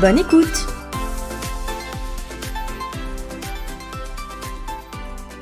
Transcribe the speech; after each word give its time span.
Bonne 0.00 0.18
écoute 0.18 0.66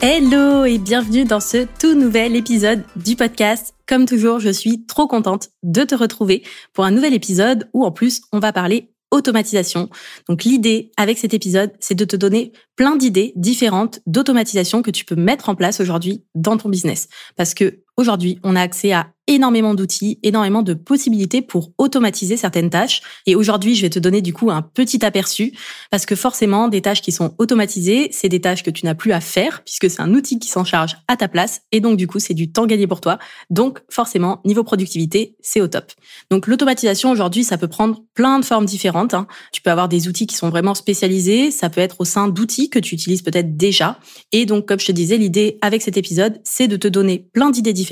Hello 0.00 0.64
et 0.64 0.78
bienvenue 0.78 1.24
dans 1.24 1.40
ce 1.40 1.66
tout 1.80 1.94
nouvel 1.94 2.36
épisode 2.36 2.84
du 2.94 3.16
podcast. 3.16 3.74
Comme 3.88 4.06
toujours, 4.06 4.38
je 4.38 4.50
suis 4.50 4.86
trop 4.86 5.08
contente 5.08 5.48
de 5.64 5.82
te 5.82 5.96
retrouver 5.96 6.44
pour 6.72 6.84
un 6.84 6.92
nouvel 6.92 7.14
épisode 7.14 7.68
où 7.72 7.84
en 7.84 7.90
plus 7.90 8.22
on 8.32 8.38
va 8.38 8.52
parler 8.52 8.92
automatisation. 9.10 9.88
Donc 10.28 10.44
l'idée 10.44 10.92
avec 10.96 11.18
cet 11.18 11.34
épisode, 11.34 11.72
c'est 11.80 11.96
de 11.96 12.04
te 12.04 12.14
donner 12.14 12.52
plein 12.76 12.94
d'idées 12.94 13.32
différentes 13.34 14.00
d'automatisation 14.06 14.82
que 14.82 14.90
tu 14.92 15.04
peux 15.04 15.16
mettre 15.16 15.48
en 15.48 15.56
place 15.56 15.80
aujourd'hui 15.80 16.24
dans 16.36 16.56
ton 16.56 16.68
business. 16.68 17.08
Parce 17.36 17.54
que 17.54 17.83
aujourd'hui, 17.96 18.38
on 18.42 18.56
a 18.56 18.60
accès 18.60 18.92
à 18.92 19.08
énormément 19.26 19.74
d'outils, 19.74 20.18
énormément 20.22 20.62
de 20.62 20.74
possibilités 20.74 21.40
pour 21.40 21.72
automatiser 21.78 22.36
certaines 22.36 22.70
tâches. 22.70 23.00
Et 23.26 23.34
aujourd'hui, 23.34 23.74
je 23.74 23.82
vais 23.82 23.90
te 23.90 23.98
donner 23.98 24.20
du 24.20 24.34
coup 24.34 24.50
un 24.50 24.60
petit 24.60 25.04
aperçu 25.04 25.52
parce 25.90 26.04
que 26.04 26.14
forcément, 26.14 26.68
des 26.68 26.82
tâches 26.82 27.00
qui 27.00 27.12
sont 27.12 27.34
automatisées, 27.38 28.08
c'est 28.12 28.28
des 28.28 28.40
tâches 28.40 28.62
que 28.62 28.70
tu 28.70 28.84
n'as 28.84 28.94
plus 28.94 29.12
à 29.12 29.20
faire 29.20 29.62
puisque 29.64 29.88
c'est 29.88 30.02
un 30.02 30.12
outil 30.12 30.38
qui 30.38 30.48
s'en 30.48 30.64
charge 30.64 30.96
à 31.08 31.16
ta 31.16 31.28
place 31.28 31.62
et 31.72 31.80
donc 31.80 31.96
du 31.96 32.06
coup, 32.06 32.18
c'est 32.18 32.34
du 32.34 32.52
temps 32.52 32.66
gagné 32.66 32.86
pour 32.86 33.00
toi. 33.00 33.18
Donc 33.48 33.80
forcément, 33.88 34.42
niveau 34.44 34.62
productivité, 34.62 35.36
c'est 35.40 35.62
au 35.62 35.68
top. 35.68 35.92
Donc 36.30 36.46
l'automatisation 36.46 37.10
aujourd'hui, 37.10 37.44
ça 37.44 37.56
peut 37.56 37.68
prendre 37.68 38.02
plein 38.12 38.38
de 38.38 38.44
formes 38.44 38.66
différentes. 38.66 39.14
Hein. 39.14 39.26
Tu 39.52 39.62
peux 39.62 39.70
avoir 39.70 39.88
des 39.88 40.06
outils 40.06 40.26
qui 40.26 40.36
sont 40.36 40.50
vraiment 40.50 40.74
spécialisés, 40.74 41.50
ça 41.50 41.70
peut 41.70 41.80
être 41.80 41.96
au 42.00 42.04
sein 42.04 42.28
d'outils 42.28 42.68
que 42.68 42.78
tu 42.78 42.94
utilises 42.94 43.22
peut-être 43.22 43.56
déjà. 43.56 43.98
Et 44.32 44.44
donc, 44.44 44.66
comme 44.66 44.80
je 44.80 44.86
te 44.86 44.92
disais, 44.92 45.16
l'idée 45.16 45.58
avec 45.62 45.80
cet 45.80 45.96
épisode, 45.96 46.40
c'est 46.44 46.68
de 46.68 46.76
te 46.76 46.88
donner 46.88 47.26
plein 47.32 47.50
d'idées 47.50 47.72
différentes 47.72 47.83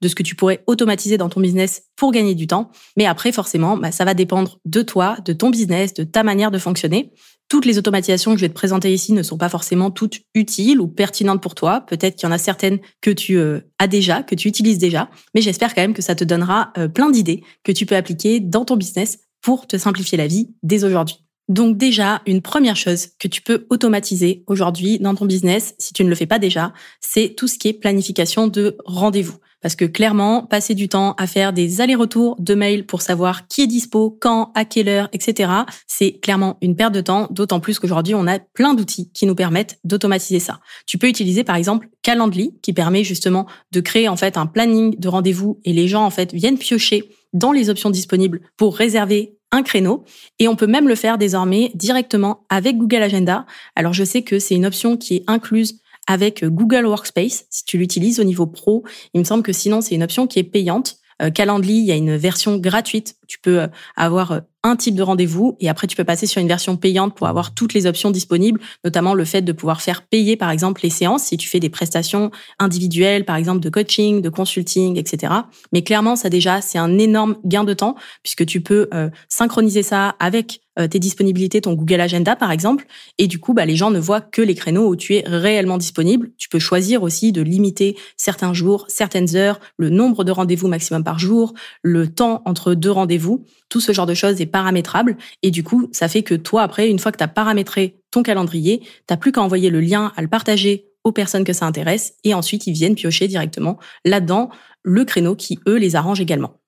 de 0.00 0.08
ce 0.08 0.14
que 0.14 0.22
tu 0.22 0.34
pourrais 0.34 0.62
automatiser 0.66 1.18
dans 1.18 1.28
ton 1.28 1.40
business 1.40 1.84
pour 1.96 2.12
gagner 2.12 2.34
du 2.34 2.46
temps. 2.46 2.70
Mais 2.96 3.06
après, 3.06 3.32
forcément, 3.32 3.76
bah, 3.76 3.92
ça 3.92 4.04
va 4.04 4.14
dépendre 4.14 4.58
de 4.64 4.82
toi, 4.82 5.16
de 5.24 5.32
ton 5.32 5.50
business, 5.50 5.94
de 5.94 6.04
ta 6.04 6.22
manière 6.22 6.50
de 6.50 6.58
fonctionner. 6.58 7.12
Toutes 7.48 7.64
les 7.64 7.78
automatisations 7.78 8.32
que 8.32 8.38
je 8.38 8.44
vais 8.44 8.48
te 8.48 8.54
présenter 8.54 8.92
ici 8.92 9.12
ne 9.12 9.22
sont 9.22 9.38
pas 9.38 9.48
forcément 9.48 9.90
toutes 9.90 10.20
utiles 10.34 10.80
ou 10.80 10.88
pertinentes 10.88 11.40
pour 11.40 11.54
toi. 11.54 11.80
Peut-être 11.82 12.16
qu'il 12.16 12.28
y 12.28 12.30
en 12.30 12.34
a 12.34 12.38
certaines 12.38 12.78
que 13.00 13.10
tu 13.10 13.36
euh, 13.36 13.60
as 13.78 13.86
déjà, 13.86 14.22
que 14.22 14.34
tu 14.34 14.48
utilises 14.48 14.78
déjà. 14.78 15.08
Mais 15.34 15.40
j'espère 15.40 15.74
quand 15.74 15.82
même 15.82 15.94
que 15.94 16.02
ça 16.02 16.16
te 16.16 16.24
donnera 16.24 16.72
euh, 16.76 16.88
plein 16.88 17.10
d'idées 17.10 17.44
que 17.62 17.72
tu 17.72 17.86
peux 17.86 17.96
appliquer 17.96 18.40
dans 18.40 18.64
ton 18.64 18.76
business 18.76 19.18
pour 19.42 19.68
te 19.68 19.76
simplifier 19.76 20.18
la 20.18 20.26
vie 20.26 20.50
dès 20.64 20.82
aujourd'hui. 20.82 21.25
Donc 21.48 21.76
déjà, 21.76 22.22
une 22.26 22.42
première 22.42 22.76
chose 22.76 23.08
que 23.18 23.28
tu 23.28 23.40
peux 23.40 23.66
automatiser 23.70 24.42
aujourd'hui 24.46 24.98
dans 24.98 25.14
ton 25.14 25.26
business, 25.26 25.74
si 25.78 25.92
tu 25.92 26.02
ne 26.02 26.08
le 26.08 26.16
fais 26.16 26.26
pas 26.26 26.38
déjà, 26.38 26.72
c'est 27.00 27.34
tout 27.36 27.46
ce 27.46 27.58
qui 27.58 27.68
est 27.68 27.72
planification 27.72 28.48
de 28.48 28.76
rendez-vous. 28.84 29.36
Parce 29.62 29.74
que 29.74 29.84
clairement, 29.84 30.42
passer 30.42 30.74
du 30.74 30.88
temps 30.88 31.14
à 31.18 31.26
faire 31.26 31.52
des 31.52 31.80
allers-retours 31.80 32.36
de 32.38 32.54
mails 32.54 32.86
pour 32.86 33.02
savoir 33.02 33.48
qui 33.48 33.62
est 33.62 33.66
dispo, 33.66 34.16
quand, 34.20 34.52
à 34.54 34.64
quelle 34.64 34.88
heure, 34.88 35.08
etc., 35.12 35.50
c'est 35.86 36.20
clairement 36.20 36.58
une 36.60 36.76
perte 36.76 36.94
de 36.94 37.00
temps, 37.00 37.26
d'autant 37.30 37.58
plus 37.58 37.78
qu'aujourd'hui, 37.78 38.14
on 38.14 38.26
a 38.26 38.38
plein 38.38 38.74
d'outils 38.74 39.10
qui 39.12 39.26
nous 39.26 39.34
permettent 39.34 39.78
d'automatiser 39.82 40.40
ça. 40.40 40.60
Tu 40.86 40.98
peux 40.98 41.08
utiliser 41.08 41.42
par 41.42 41.56
exemple 41.56 41.88
Calendly, 42.02 42.54
qui 42.62 42.72
permet 42.72 43.02
justement 43.02 43.46
de 43.72 43.80
créer 43.80 44.08
en 44.08 44.16
fait 44.16 44.36
un 44.36 44.46
planning 44.46 44.96
de 44.98 45.08
rendez-vous 45.08 45.58
et 45.64 45.72
les 45.72 45.88
gens 45.88 46.04
en 46.04 46.10
fait 46.10 46.32
viennent 46.32 46.58
piocher 46.58 47.10
dans 47.32 47.52
les 47.52 47.68
options 47.70 47.90
disponibles 47.90 48.40
pour 48.56 48.76
réserver 48.76 49.35
un 49.52 49.62
créneau 49.62 50.04
et 50.38 50.48
on 50.48 50.56
peut 50.56 50.66
même 50.66 50.88
le 50.88 50.94
faire 50.94 51.18
désormais 51.18 51.70
directement 51.74 52.44
avec 52.48 52.76
Google 52.76 53.02
Agenda. 53.02 53.46
Alors 53.74 53.92
je 53.92 54.04
sais 54.04 54.22
que 54.22 54.38
c'est 54.38 54.54
une 54.54 54.66
option 54.66 54.96
qui 54.96 55.16
est 55.16 55.24
incluse 55.26 55.80
avec 56.06 56.44
Google 56.44 56.86
Workspace 56.86 57.46
si 57.50 57.64
tu 57.64 57.78
l'utilises 57.78 58.20
au 58.20 58.24
niveau 58.24 58.46
pro. 58.46 58.84
Il 59.14 59.20
me 59.20 59.24
semble 59.24 59.42
que 59.42 59.52
sinon 59.52 59.80
c'est 59.80 59.94
une 59.94 60.04
option 60.04 60.26
qui 60.26 60.38
est 60.38 60.44
payante. 60.44 60.96
Euh, 61.22 61.30
Calendly, 61.30 61.74
il 61.74 61.84
y 61.84 61.92
a 61.92 61.96
une 61.96 62.16
version 62.16 62.56
gratuite. 62.58 63.16
Tu 63.26 63.38
peux 63.38 63.62
euh, 63.62 63.66
avoir 63.96 64.32
euh, 64.32 64.40
un 64.62 64.76
type 64.76 64.94
de 64.94 65.02
rendez-vous 65.02 65.56
et 65.60 65.68
après 65.68 65.86
tu 65.86 65.96
peux 65.96 66.04
passer 66.04 66.26
sur 66.26 66.40
une 66.40 66.48
version 66.48 66.76
payante 66.76 67.14
pour 67.14 67.28
avoir 67.28 67.54
toutes 67.54 67.72
les 67.72 67.86
options 67.86 68.10
disponibles, 68.10 68.60
notamment 68.84 69.14
le 69.14 69.24
fait 69.24 69.42
de 69.42 69.52
pouvoir 69.52 69.80
faire 69.80 70.02
payer 70.02 70.36
par 70.36 70.50
exemple 70.50 70.80
les 70.82 70.90
séances 70.90 71.24
si 71.24 71.36
tu 71.36 71.48
fais 71.48 71.60
des 71.60 71.70
prestations 71.70 72.30
individuelles, 72.58 73.24
par 73.24 73.36
exemple 73.36 73.60
de 73.60 73.70
coaching, 73.70 74.20
de 74.20 74.28
consulting, 74.28 74.98
etc. 74.98 75.32
Mais 75.72 75.82
clairement, 75.82 76.16
ça 76.16 76.30
déjà 76.30 76.60
c'est 76.60 76.78
un 76.78 76.98
énorme 76.98 77.36
gain 77.44 77.64
de 77.64 77.74
temps 77.74 77.94
puisque 78.24 78.44
tu 78.44 78.60
peux 78.60 78.88
synchroniser 79.28 79.84
ça 79.84 80.16
avec 80.18 80.60
euh, 80.65 80.65
tes 80.90 80.98
disponibilités, 80.98 81.60
ton 81.60 81.74
Google 81.74 82.00
Agenda 82.00 82.36
par 82.36 82.50
exemple, 82.50 82.86
et 83.18 83.26
du 83.26 83.38
coup, 83.38 83.54
bah, 83.54 83.64
les 83.64 83.76
gens 83.76 83.90
ne 83.90 83.98
voient 83.98 84.20
que 84.20 84.42
les 84.42 84.54
créneaux 84.54 84.88
où 84.88 84.96
tu 84.96 85.14
es 85.14 85.24
réellement 85.26 85.78
disponible. 85.78 86.30
Tu 86.36 86.48
peux 86.48 86.58
choisir 86.58 87.02
aussi 87.02 87.32
de 87.32 87.42
limiter 87.42 87.96
certains 88.16 88.52
jours, 88.52 88.84
certaines 88.88 89.36
heures, 89.36 89.60
le 89.78 89.90
nombre 89.90 90.24
de 90.24 90.32
rendez-vous 90.32 90.68
maximum 90.68 91.04
par 91.04 91.18
jour, 91.18 91.54
le 91.82 92.08
temps 92.08 92.42
entre 92.44 92.74
deux 92.74 92.90
rendez-vous. 92.90 93.44
Tout 93.68 93.80
ce 93.80 93.92
genre 93.92 94.06
de 94.06 94.14
choses 94.14 94.40
est 94.40 94.46
paramétrable 94.46 95.16
et 95.42 95.50
du 95.50 95.62
coup, 95.64 95.88
ça 95.92 96.08
fait 96.08 96.22
que 96.22 96.34
toi, 96.34 96.62
après, 96.62 96.88
une 96.88 96.98
fois 96.98 97.12
que 97.12 97.18
tu 97.18 97.24
as 97.24 97.28
paramétré 97.28 98.00
ton 98.10 98.22
calendrier, 98.22 98.82
t'as 99.06 99.16
plus 99.16 99.32
qu'à 99.32 99.42
envoyer 99.42 99.70
le 99.70 99.80
lien, 99.80 100.12
à 100.16 100.22
le 100.22 100.28
partager 100.28 100.86
aux 101.04 101.12
personnes 101.12 101.44
que 101.44 101.52
ça 101.52 101.66
intéresse 101.66 102.14
et 102.24 102.34
ensuite 102.34 102.66
ils 102.66 102.72
viennent 102.72 102.94
piocher 102.96 103.28
directement 103.28 103.78
là-dedans 104.04 104.50
le 104.82 105.04
créneau 105.04 105.34
qui, 105.34 105.58
eux, 105.68 105.76
les 105.76 105.96
arrange 105.96 106.20
également. 106.20 106.60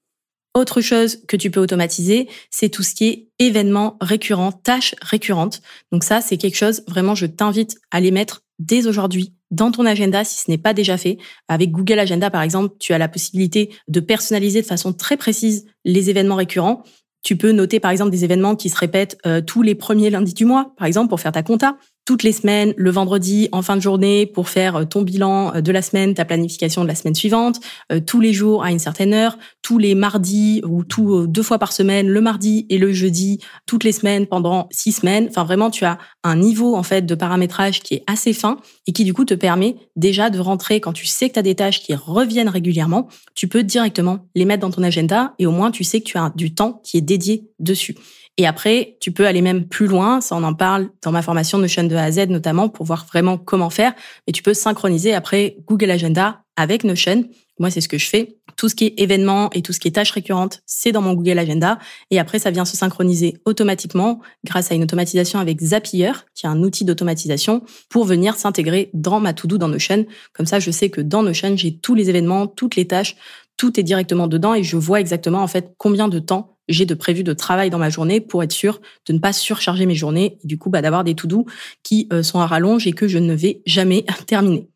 Autre 0.59 0.81
chose 0.81 1.19
que 1.29 1.37
tu 1.37 1.53
peux 1.53 1.61
automatiser, 1.61 2.27
c'est 2.51 2.69
tout 2.69 2.83
ce 2.83 2.93
qui 2.93 3.07
est 3.07 3.29
événements 3.39 3.97
récurrents, 4.01 4.51
tâches 4.51 4.97
récurrentes. 5.01 5.63
Donc 5.93 6.03
ça, 6.03 6.21
c'est 6.21 6.37
quelque 6.37 6.57
chose, 6.57 6.83
vraiment, 6.89 7.15
je 7.15 7.27
t'invite 7.27 7.77
à 7.93 8.01
les 8.01 8.11
mettre 8.11 8.43
dès 8.59 8.89
aujourd'hui 8.89 9.35
dans 9.53 9.71
ton 9.71 9.87
agenda 9.87 10.25
si 10.25 10.43
ce 10.43 10.51
n'est 10.51 10.59
pas 10.59 10.75
déjà 10.75 10.97
fait. 10.97 11.19
Avec 11.47 11.71
Google 11.71 12.01
Agenda, 12.01 12.29
par 12.29 12.43
exemple, 12.43 12.75
tu 12.81 12.93
as 12.93 12.99
la 12.99 13.07
possibilité 13.07 13.71
de 13.87 14.01
personnaliser 14.01 14.61
de 14.61 14.67
façon 14.67 14.93
très 14.93 15.17
précise 15.17 15.65
les 15.85 16.11
événements 16.11 16.35
récurrents. 16.35 16.83
Tu 17.23 17.37
peux 17.37 17.53
noter, 17.53 17.79
par 17.79 17.93
exemple, 17.93 18.11
des 18.11 18.25
événements 18.25 18.57
qui 18.57 18.69
se 18.69 18.77
répètent 18.77 19.17
euh, 19.27 19.41
tous 19.41 19.63
les 19.63 19.77
premiers 19.77 20.11
lundis 20.11 20.35
du 20.35 20.45
mois, 20.45 20.73
par 20.77 20.89
exemple, 20.89 21.09
pour 21.09 21.21
faire 21.21 21.31
ta 21.31 21.45
compta 21.45 21.77
toutes 22.09 22.23
les 22.23 22.33
semaines, 22.33 22.73
le 22.79 22.91
vendredi 22.91 23.51
en 23.53 23.61
fin 23.61 23.77
de 23.77 23.83
journée 23.83 24.25
pour 24.25 24.49
faire 24.49 24.77
euh, 24.77 24.85
ton 24.87 25.03
bilan 25.03 25.55
euh, 25.55 25.61
de 25.61 25.71
la 25.71 25.83
semaine, 25.83 26.15
ta 26.15 26.25
planification 26.25 26.83
de 26.83 26.89
la 26.89 26.95
semaine 26.95 27.15
suivante, 27.15 27.61
euh, 27.93 28.01
tous 28.01 28.23
les 28.23 28.33
jours 28.33 28.65
à 28.65 28.71
une 28.71 28.79
certaine 28.79 29.13
heure, 29.13 29.37
tous 29.61 29.77
les 29.77 29.95
mardis 29.95 30.63
ou 30.67 30.85
tout 30.85 31.27
deux 31.27 31.43
fois 31.43 31.59
par 31.59 31.71
semaine, 31.71 32.09
le 32.09 32.23
mardi 32.23 32.65
et 32.71 32.79
le 32.79 32.95
jeudi, 32.95 33.41
toutes 33.67 33.85
les 33.85 33.93
semaines 33.93 34.27
pendant 34.27 34.69
six 34.71 34.93
semaines. 34.93 35.27
Enfin 35.29 35.45
vraiment, 35.45 35.69
tu 35.69 35.85
as 35.85 35.99
un 36.25 36.37
niveau 36.37 36.77
en 36.77 36.83
fait 36.83 37.05
de 37.05 37.15
paramétrage 37.15 37.81
qui 37.81 37.97
est 37.97 38.05
assez 38.07 38.33
fin 38.33 38.57
et 38.87 38.95
qui 38.95 39.05
du 39.05 39.13
coup 39.13 39.27
te 39.27 39.35
permet 39.35 39.77
déjà 39.95 40.31
de 40.31 40.41
rentrer 40.41 40.81
quand 40.81 40.95
tu 40.95 41.05
sais 41.05 41.29
que 41.29 41.35
tu 41.35 41.41
as 41.41 41.43
des 41.43 41.57
tâches 41.57 41.83
qui 41.83 41.95
reviennent 41.95 42.49
régulièrement, 42.49 43.09
tu 43.35 43.49
peux 43.49 43.63
directement 43.63 44.31
les 44.35 44.47
mettre 44.47 44.63
dans 44.63 44.71
ton 44.71 44.83
agenda 44.83 45.35
et 45.39 45.45
au 45.45 45.51
moins 45.51 45.71
tu 45.71 45.85
sais 45.85 46.01
que 46.01 46.07
tu 46.07 46.17
as 46.17 46.33
du 46.35 46.55
temps 46.55 46.81
qui 46.85 46.97
est 46.97 47.03
dédié 47.03 47.51
dessus. 47.59 47.97
Et 48.39 48.47
après, 48.47 48.97
tu 49.01 49.11
peux 49.11 49.27
aller 49.27 49.43
même 49.43 49.67
plus 49.67 49.89
loin. 49.89 50.21
Ça, 50.21 50.37
on 50.37 50.45
en 50.45 50.55
parle 50.55 50.89
dans 51.03 51.11
ma 51.11 51.23
formation 51.23 51.59
Notion 51.59 51.83
de 51.83 51.97
A 51.97 52.05
à 52.05 52.13
Z 52.13 52.29
notamment 52.29 52.69
pour 52.69 52.87
voir 52.87 53.05
vraiment 53.05 53.37
comment 53.37 53.69
faire. 53.69 53.93
Mais 54.27 54.33
tu 54.33 54.45
peux 54.45 54.55
synchroniser 54.55 55.13
après 55.13 55.57
Google 55.67 55.91
Agenda 55.91 56.43
avec 56.57 56.85
Notion. 56.85 57.25
Moi, 57.59 57.71
c'est 57.71 57.81
ce 57.81 57.89
que 57.89 57.99
je 57.99 58.09
fais. 58.09 58.37
Tout 58.57 58.69
ce 58.69 58.77
qui 58.77 58.87
est 58.87 58.95
événements 59.01 59.51
et 59.53 59.63
tout 59.63 59.73
ce 59.73 59.81
qui 59.81 59.89
est 59.89 59.91
tâches 59.91 60.13
récurrentes, 60.13 60.61
c'est 60.67 60.93
dans 60.93 61.03
mon 61.03 61.15
Google 61.15 61.41
Agenda. 61.41 61.81
Et 62.13 62.21
après, 62.21 62.39
ça 62.39 62.53
vient 62.53 62.65
se 62.65 62.77
synchroniser 62.77 63.39
automatiquement 63.45 64.21
grâce 64.45 64.71
à 64.71 64.77
une 64.77 64.85
automatisation 64.85 65.41
avec 65.41 65.61
Zapier, 65.61 66.13
qui 66.37 66.47
est 66.47 66.49
un 66.49 66.63
outil 66.63 66.85
d'automatisation 66.85 67.65
pour 67.89 68.05
venir 68.05 68.37
s'intégrer 68.37 68.91
dans 68.95 69.19
ma 69.19 69.33
to-do 69.33 69.59
dans 69.59 69.69
Notion. 69.69 70.07
Comme 70.33 70.47
ça, 70.47 70.61
je 70.61 70.71
sais 70.71 70.91
que 70.91 71.01
dans 71.01 71.25
Notion, 71.25 71.57
j'ai 71.57 71.77
tous 71.77 71.97
les 71.97 72.09
événements, 72.09 72.47
toutes 72.47 72.77
les 72.77 72.87
tâches, 72.87 73.17
tout 73.57 73.81
est 73.81 73.83
directement 73.83 74.29
dedans 74.29 74.55
et 74.55 74.63
je 74.63 74.77
vois 74.77 75.01
exactement 75.01 75.43
en 75.43 75.49
fait 75.49 75.75
combien 75.77 76.07
de 76.07 76.21
temps 76.21 76.58
j'ai 76.69 76.87
de 76.87 76.95
prévu 76.95 77.23
de 77.23 77.33
travail 77.33 77.71
dans 77.71 77.79
ma 77.79 77.91
journée 77.91 78.21
pour 78.21 78.43
être 78.43 78.53
sûr 78.53 78.81
de 79.07 79.13
ne 79.13 79.19
pas 79.19 79.33
surcharger 79.33 79.87
mes 79.87 79.95
journées 79.95 80.39
et 80.43 80.47
du 80.47 80.59
coup 80.59 80.71
bah, 80.71 80.83
d'avoir 80.83 81.05
des 81.05 81.15
to-do 81.15 81.47
qui 81.83 82.09
euh, 82.13 82.23
sont 82.23 82.41
à 82.41 82.47
rallonge 82.47 82.87
et 82.87 82.93
que 82.93 83.09
je 83.09 83.19
ne 83.19 83.35
vais 83.35 83.63
jamais 83.67 84.05
terminer. 84.27 84.69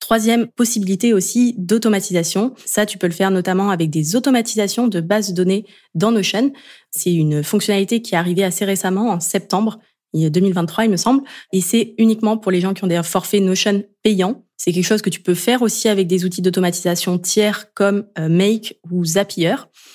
Troisième 0.00 0.46
possibilité 0.46 1.12
aussi 1.12 1.54
d'automatisation. 1.58 2.54
Ça, 2.64 2.86
tu 2.86 2.98
peux 2.98 3.08
le 3.08 3.12
faire 3.12 3.32
notamment 3.32 3.70
avec 3.70 3.90
des 3.90 4.14
automatisations 4.14 4.86
de 4.86 5.00
bases 5.00 5.30
de 5.30 5.34
données 5.34 5.64
dans 5.94 6.12
Notion. 6.12 6.52
C'est 6.92 7.12
une 7.12 7.42
fonctionnalité 7.42 8.00
qui 8.00 8.14
est 8.14 8.18
arrivée 8.18 8.44
assez 8.44 8.64
récemment, 8.64 9.10
en 9.10 9.20
septembre. 9.20 9.80
Il 10.12 10.22
y 10.22 10.26
a 10.26 10.30
2023 10.30 10.84
il 10.84 10.90
me 10.90 10.96
semble, 10.96 11.22
et 11.52 11.60
c'est 11.60 11.94
uniquement 11.98 12.36
pour 12.36 12.52
les 12.52 12.60
gens 12.60 12.74
qui 12.74 12.84
ont 12.84 12.88
des 12.88 13.00
forfaits 13.02 13.42
Notion 13.42 13.82
payants. 14.02 14.44
C'est 14.56 14.72
quelque 14.72 14.86
chose 14.86 15.02
que 15.02 15.10
tu 15.10 15.20
peux 15.20 15.34
faire 15.34 15.62
aussi 15.62 15.88
avec 15.88 16.08
des 16.08 16.24
outils 16.24 16.42
d'automatisation 16.42 17.18
tiers 17.18 17.72
comme 17.74 18.06
euh, 18.18 18.28
Make 18.28 18.80
ou 18.90 19.04
Zapier. 19.04 19.54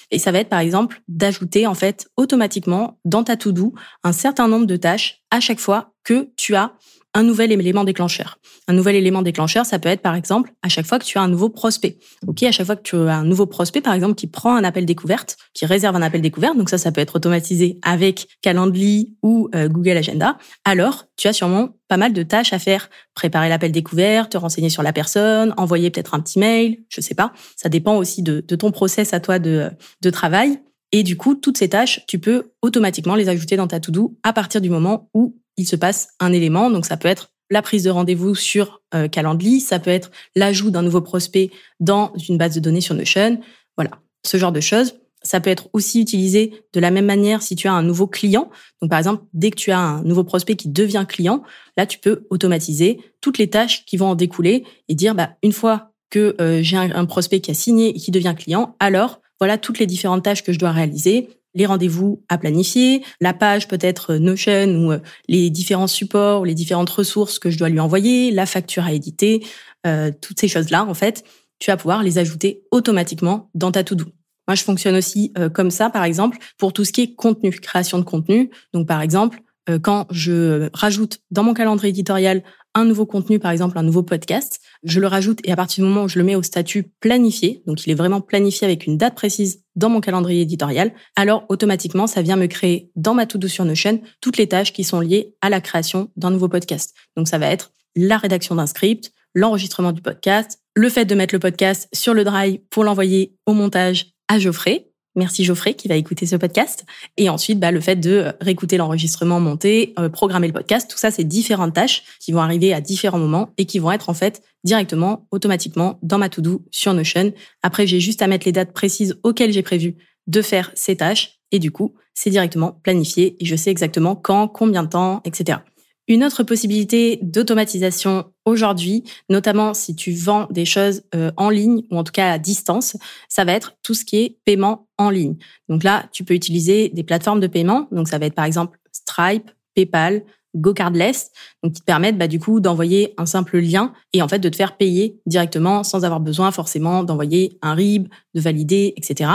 Et 0.10 0.19
ça 0.19 0.31
va 0.31 0.39
être 0.39 0.50
par 0.50 0.60
exemple 0.60 1.01
d'ajouter 1.10 1.68
en 1.68 1.74
fait 1.74 2.07
automatiquement 2.15 3.00
dans 3.04 3.24
ta 3.24 3.36
to-do 3.36 3.74
un 4.04 4.13
certain 4.13 4.48
nombre 4.48 4.65
de 4.65 4.77
tâches 4.77 5.21
à 5.31 5.42
chaque 5.42 5.60
fois 5.60 5.94
que 6.04 6.30
tu 6.38 6.56
as 6.56 6.74
un 7.13 7.24
nouvel 7.24 7.51
élément 7.51 7.83
déclencheur. 7.83 8.39
Un 8.68 8.74
nouvel 8.74 8.95
élément 8.95 9.21
déclencheur, 9.21 9.65
ça 9.65 9.77
peut 9.80 9.89
être 9.89 10.01
par 10.01 10.15
exemple 10.15 10.51
à 10.62 10.69
chaque 10.69 10.86
fois 10.86 11.00
que 11.00 11.06
tu 11.06 11.18
as 11.18 11.21
un 11.21 11.27
nouveau 11.27 11.50
prospect. 11.50 11.98
Ok, 12.27 12.44
à 12.44 12.51
chaque 12.51 12.65
fois 12.65 12.75
que 12.75 12.81
tu 12.81 12.95
as 12.95 13.15
un 13.15 13.24
nouveau 13.24 13.45
prospect, 13.45 13.81
par 13.81 13.94
exemple, 13.94 14.15
qui 14.15 14.27
prend 14.27 14.56
un 14.56 14.63
appel 14.63 14.86
découverte, 14.86 15.38
qui 15.54 15.65
réserve 15.65 15.95
un 15.95 16.01
appel 16.01 16.21
découverte, 16.21 16.57
donc 16.57 16.69
ça, 16.69 16.77
ça 16.77 16.92
peut 16.92 17.01
être 17.01 17.15
automatisé 17.15 17.80
avec 17.81 18.27
Calendly 18.42 19.15
ou 19.21 19.50
euh, 19.54 19.68
Google 19.68 19.98
Agenda. 19.98 20.38
Alors, 20.65 21.06
tu 21.18 21.27
as 21.27 21.33
sûrement 21.33 21.69
pas 21.88 21.98
mal 21.98 22.13
de 22.13 22.24
tâches 22.24 22.54
à 22.54 22.60
faire. 22.60 22.89
Préparer 23.13 23.50
l'appel 23.50 23.71
découverte, 23.71 24.31
te 24.31 24.38
renseigner 24.38 24.69
sur 24.69 24.81
la 24.81 24.94
personne, 24.94 25.54
envoyer 25.57 25.92
peut-être 25.92 26.15
un 26.15 26.19
petit 26.19 26.39
mail, 26.39 26.80
je 26.89 27.01
sais 27.01 27.15
pas. 27.15 27.33
Ça 27.56 27.69
dépend 27.69 27.98
aussi 27.98 28.24
de, 28.24 28.44
de 28.48 28.56
ton 28.56 28.71
process 28.71 29.13
à 29.13 29.19
toi 29.19 29.39
de, 29.39 29.69
de 30.01 30.10
travail. 30.10 30.60
Et 30.92 31.01
du 31.01 31.18
coup, 31.18 31.33
toutes 31.33 31.57
ces 31.57 31.69
tâches, 31.69 32.01
tu 32.07 32.19
peux 32.19 32.51
automatiquement 32.62 33.15
les 33.15 33.27
ajouter 33.27 33.56
dans 33.57 33.68
ta 33.68 33.80
to-do 33.80 34.15
à 34.21 34.31
partir 34.31 34.62
du 34.62 34.69
moment 34.69 35.10
où 35.15 35.36
il 35.58 35.68
se 35.68 35.76
passe 35.76 36.10
un 36.20 36.34
élément. 36.34 36.70
Donc 36.70 36.86
ça 36.86 36.98
peut 36.98 37.08
être 37.08 37.30
la 37.50 37.62
prise 37.62 37.84
de 37.84 37.90
rendez-vous 37.90 38.36
sur 38.36 38.82
euh, 38.96 39.08
Calendly, 39.08 39.60
ça 39.60 39.80
peut 39.80 39.92
être 39.92 40.12
l'ajout 40.36 40.72
d'un 40.72 40.82
nouveau 40.82 41.02
prospect 41.02 41.52
dans 41.80 42.14
une 42.28 42.38
base 42.38 42.56
de 42.56 42.60
données 42.60 42.82
sur 42.82 42.96
Notion. 42.96 43.40
Voilà, 43.78 43.92
ce 44.26 44.38
genre 44.38 44.52
de 44.52 44.60
choses. 44.60 44.96
Ça 45.26 45.40
peut 45.40 45.50
être 45.50 45.70
aussi 45.72 46.02
utilisé 46.02 46.66
de 46.74 46.80
la 46.82 46.92
même 46.92 47.06
manière 47.06 47.42
si 47.42 47.56
tu 47.56 47.68
as 47.70 47.74
un 47.74 47.84
nouveau 47.84 48.08
client. 48.08 48.50
Donc, 48.82 48.90
par 48.90 49.00
exemple, 49.00 49.24
dès 49.34 49.52
que 49.52 49.56
tu 49.56 49.72
as 49.72 49.80
un 49.80 50.04
nouveau 50.04 50.26
prospect 50.26 50.56
qui 50.56 50.68
devient 50.68 51.06
client, 51.08 51.44
là, 51.78 51.86
tu 51.86 51.98
peux 51.98 52.28
automatiser 52.30 53.00
toutes 53.22 53.38
les 53.38 53.50
tâches 53.50 53.86
qui 53.86 53.96
vont 53.96 54.08
en 54.08 54.16
découler 54.16 54.66
et 54.90 54.96
dire, 54.96 55.16
bah, 55.16 55.38
une 55.42 55.54
fois 55.54 55.94
que 56.10 56.36
euh, 56.42 56.62
j'ai 56.62 56.76
un 56.76 57.06
prospect 57.06 57.40
qui 57.40 57.52
a 57.52 57.54
signé 57.54 57.90
et 57.90 57.94
qui 57.94 58.12
devient 58.12 58.36
client, 58.38 58.76
alors 58.80 59.22
voilà 59.40 59.58
toutes 59.58 59.80
les 59.80 59.88
différentes 59.88 60.24
tâches 60.24 60.44
que 60.44 60.54
je 60.54 60.60
dois 60.60 60.72
réaliser 60.72 61.30
les 61.54 61.66
rendez-vous 61.66 62.24
à 62.30 62.38
planifier, 62.38 63.04
la 63.22 63.34
page 63.34 63.68
peut-être 63.68 64.16
Notion 64.16 64.68
ou 64.68 64.92
euh, 64.92 65.00
les 65.28 65.50
différents 65.50 65.88
supports 65.88 66.42
ou 66.42 66.44
les 66.46 66.56
différentes 66.56 66.90
ressources 66.90 67.40
que 67.40 67.50
je 67.50 67.58
dois 67.58 67.70
lui 67.70 67.80
envoyer, 67.80 68.32
la 68.32 68.46
facture 68.46 68.86
à 68.86 68.94
éditer, 68.94 69.46
euh, 69.86 70.12
toutes 70.22 70.40
ces 70.40 70.48
choses-là, 70.48 70.86
en 70.86 70.94
fait, 70.94 71.24
tu 71.60 71.72
vas 71.72 71.78
pouvoir 71.78 72.04
les 72.04 72.18
ajouter 72.18 72.64
automatiquement 72.72 73.50
dans 73.54 73.72
ta 73.72 73.84
to-do. 73.84 74.06
Moi, 74.48 74.56
je 74.56 74.64
fonctionne 74.64 74.96
aussi 74.96 75.32
euh, 75.38 75.50
comme 75.50 75.72
ça, 75.72 75.90
par 75.90 76.04
exemple, 76.04 76.38
pour 76.58 76.74
tout 76.74 76.84
ce 76.84 76.92
qui 76.92 77.02
est 77.02 77.16
contenu, 77.16 77.52
création 77.52 77.98
de 77.98 78.04
contenu. 78.04 78.50
Donc, 78.74 78.88
par 78.88 79.02
exemple, 79.02 79.42
quand 79.81 80.07
je 80.12 80.69
rajoute 80.74 81.19
dans 81.31 81.44
mon 81.44 81.54
calendrier 81.54 81.89
éditorial 81.89 82.44
un 82.75 82.86
nouveau 82.86 83.06
contenu, 83.06 83.39
par 83.39 83.51
exemple 83.51 83.77
un 83.77 83.83
nouveau 83.83 84.04
podcast, 84.04 84.60
je 84.83 85.00
le 85.00 85.07
rajoute 85.07 85.39
et 85.44 85.51
à 85.51 85.56
partir 85.56 85.83
du 85.83 85.89
moment 85.89 86.06
où 86.06 86.07
je 86.07 86.18
le 86.18 86.25
mets 86.25 86.36
au 86.36 86.44
statut 86.44 86.92
planifié, 87.00 87.62
donc 87.68 87.86
il 87.86 87.92
est 87.92 87.95
vraiment 87.95 88.21
planifié 88.21 88.65
avec 88.65 88.88
une 88.88 88.98
date 88.98 89.15
précise 89.15 89.63
dans 89.75 89.89
mon 89.89 90.01
calendrier 90.01 90.42
éditorial, 90.42 90.92
alors 91.15 91.45
automatiquement 91.50 92.07
ça 92.07 92.21
vient 92.21 92.36
me 92.36 92.48
créer 92.48 92.92
dans 92.95 93.13
ma 93.13 93.25
to-do 93.25 93.48
sur 93.48 93.65
Notion 93.65 94.01
toutes 94.21 94.38
les 94.38 94.48
tâches 94.48 94.74
qui 94.74 94.83
sont 94.83 95.00
liées 95.00 95.36
à 95.42 95.50
la 95.50 95.62
création 95.62 96.10
d'un 96.15 96.31
nouveau 96.31 96.50
podcast. 96.50 96.95
Donc 97.15 97.27
ça 97.27 97.38
va 97.38 97.48
être 97.48 97.71
la 97.95 98.18
rédaction 98.18 98.56
d'un 98.56 98.68
script, 98.68 99.12
l'enregistrement 99.36 99.92
du 99.92 100.01
podcast, 100.01 100.60
le 100.75 100.89
fait 100.89 101.06
de 101.06 101.15
mettre 101.15 101.36
le 101.36 101.39
podcast 101.39 101.88
sur 101.94 102.13
le 102.13 102.24
drive 102.24 102.60
pour 102.69 102.83
l'envoyer 102.83 103.36
au 103.45 103.54
montage 103.54 104.07
à 104.27 104.39
Geoffrey, 104.39 104.93
Merci 105.15 105.44
Geoffrey 105.44 105.75
qui 105.75 105.88
va 105.88 105.95
écouter 105.95 106.25
ce 106.25 106.36
podcast. 106.36 106.86
Et 107.18 107.30
ensuite, 107.30 107.60
bah, 107.60 107.71
le 107.71 107.80
fait 107.81 107.95
de 107.95 108.33
réécouter 108.42 108.77
l'enregistrement, 108.77 109.39
monter, 109.39 109.94
euh, 110.00 110.10
programmer 110.10 110.48
le 110.48 110.54
podcast, 110.54 110.89
tout 110.89 110.98
ça, 110.98 111.12
c'est 111.12 111.24
différentes 111.24 111.74
tâches 111.74 112.04
qui 112.19 112.31
vont 112.31 112.42
arriver 112.42 112.74
à 112.74 112.81
différents 112.81 113.19
moments 113.19 113.50
et 113.57 113.65
qui 113.65 113.80
vont 113.80 113.92
être 113.92 114.10
en 114.10 114.13
fait 114.13 114.42
directement, 114.63 115.27
automatiquement 115.31 116.00
dans 116.01 116.18
ma 116.18 116.30
to-do 116.30 116.65
sur 116.71 116.94
Notion. 116.94 117.33
Après, 117.62 117.86
j'ai 117.86 118.00
juste 118.00 118.21
à 118.21 118.27
mettre 118.27 118.45
les 118.45 118.51
dates 118.51 118.74
précises 118.74 119.19
auxquelles 119.24 119.51
j'ai 119.51 119.62
prévu 119.62 119.95
de 120.27 120.42
faire 120.42 120.71
ces 120.74 120.95
tâches. 120.95 121.39
Et 121.51 121.60
du 121.60 121.71
coup, 121.71 121.94
c'est 122.13 122.30
directement 122.30 122.71
planifié 122.83 123.36
et 123.39 123.45
je 123.45 123.56
sais 123.56 123.69
exactement 123.71 124.15
quand, 124.15 124.48
combien 124.48 124.83
de 124.83 124.89
temps, 124.89 125.21
etc. 125.25 125.60
Une 126.08 126.24
autre 126.26 126.44
possibilité 126.44 127.18
d'automatisation 127.22 128.26
aujourd'hui, 128.46 129.04
notamment 129.30 129.74
si 129.74 129.96
tu 129.96 130.12
vends 130.12 130.48
des 130.52 130.66
choses 130.66 131.04
euh, 131.16 131.32
en 131.38 131.50
ligne 131.50 131.84
ou 131.92 131.98
en 131.98 132.04
tout 132.04 132.12
cas 132.12 132.32
à 132.32 132.38
distance, 132.38 132.98
ça 133.30 133.46
va 133.46 133.54
être 133.54 133.78
tout 133.84 133.94
ce 133.94 134.04
qui 134.04 134.18
est 134.18 134.38
paiement 134.44 134.88
en 134.98 135.10
ligne. 135.10 135.38
Donc 135.70 135.84
là, 135.84 136.06
tu 136.12 136.26
peux 136.26 136.34
utiliser 136.34 136.90
des 136.90 137.04
plateformes 137.04 137.40
de 137.40 137.48
paiement. 137.48 137.88
Donc 137.92 138.10
ça 138.10 138.18
va 138.18 138.26
être 138.26 138.36
par 138.36 138.46
exemple 138.46 138.80
Stripe, 138.92 139.50
PayPal, 139.76 140.24
GoCardless, 140.56 141.32
donc 141.64 141.74
qui 141.74 141.82
te 141.82 141.86
permettent 141.86 142.18
bah, 142.18 142.28
du 142.28 142.40
coup 142.40 142.60
d'envoyer 142.60 143.14
un 143.18 143.26
simple 143.26 143.58
lien 143.60 143.94
et 144.12 144.22
en 144.22 144.28
fait 144.28 144.40
de 144.40 144.50
te 144.50 144.56
faire 144.56 144.78
payer 144.78 145.20
directement 145.26 145.84
sans 145.84 146.06
avoir 146.06 146.20
besoin 146.20 146.52
forcément 146.52 147.04
d'envoyer 147.04 147.58
un 147.62 147.74
RIB, 147.74 148.08
de 148.36 148.42
valider, 148.42 148.94
etc. 148.98 149.32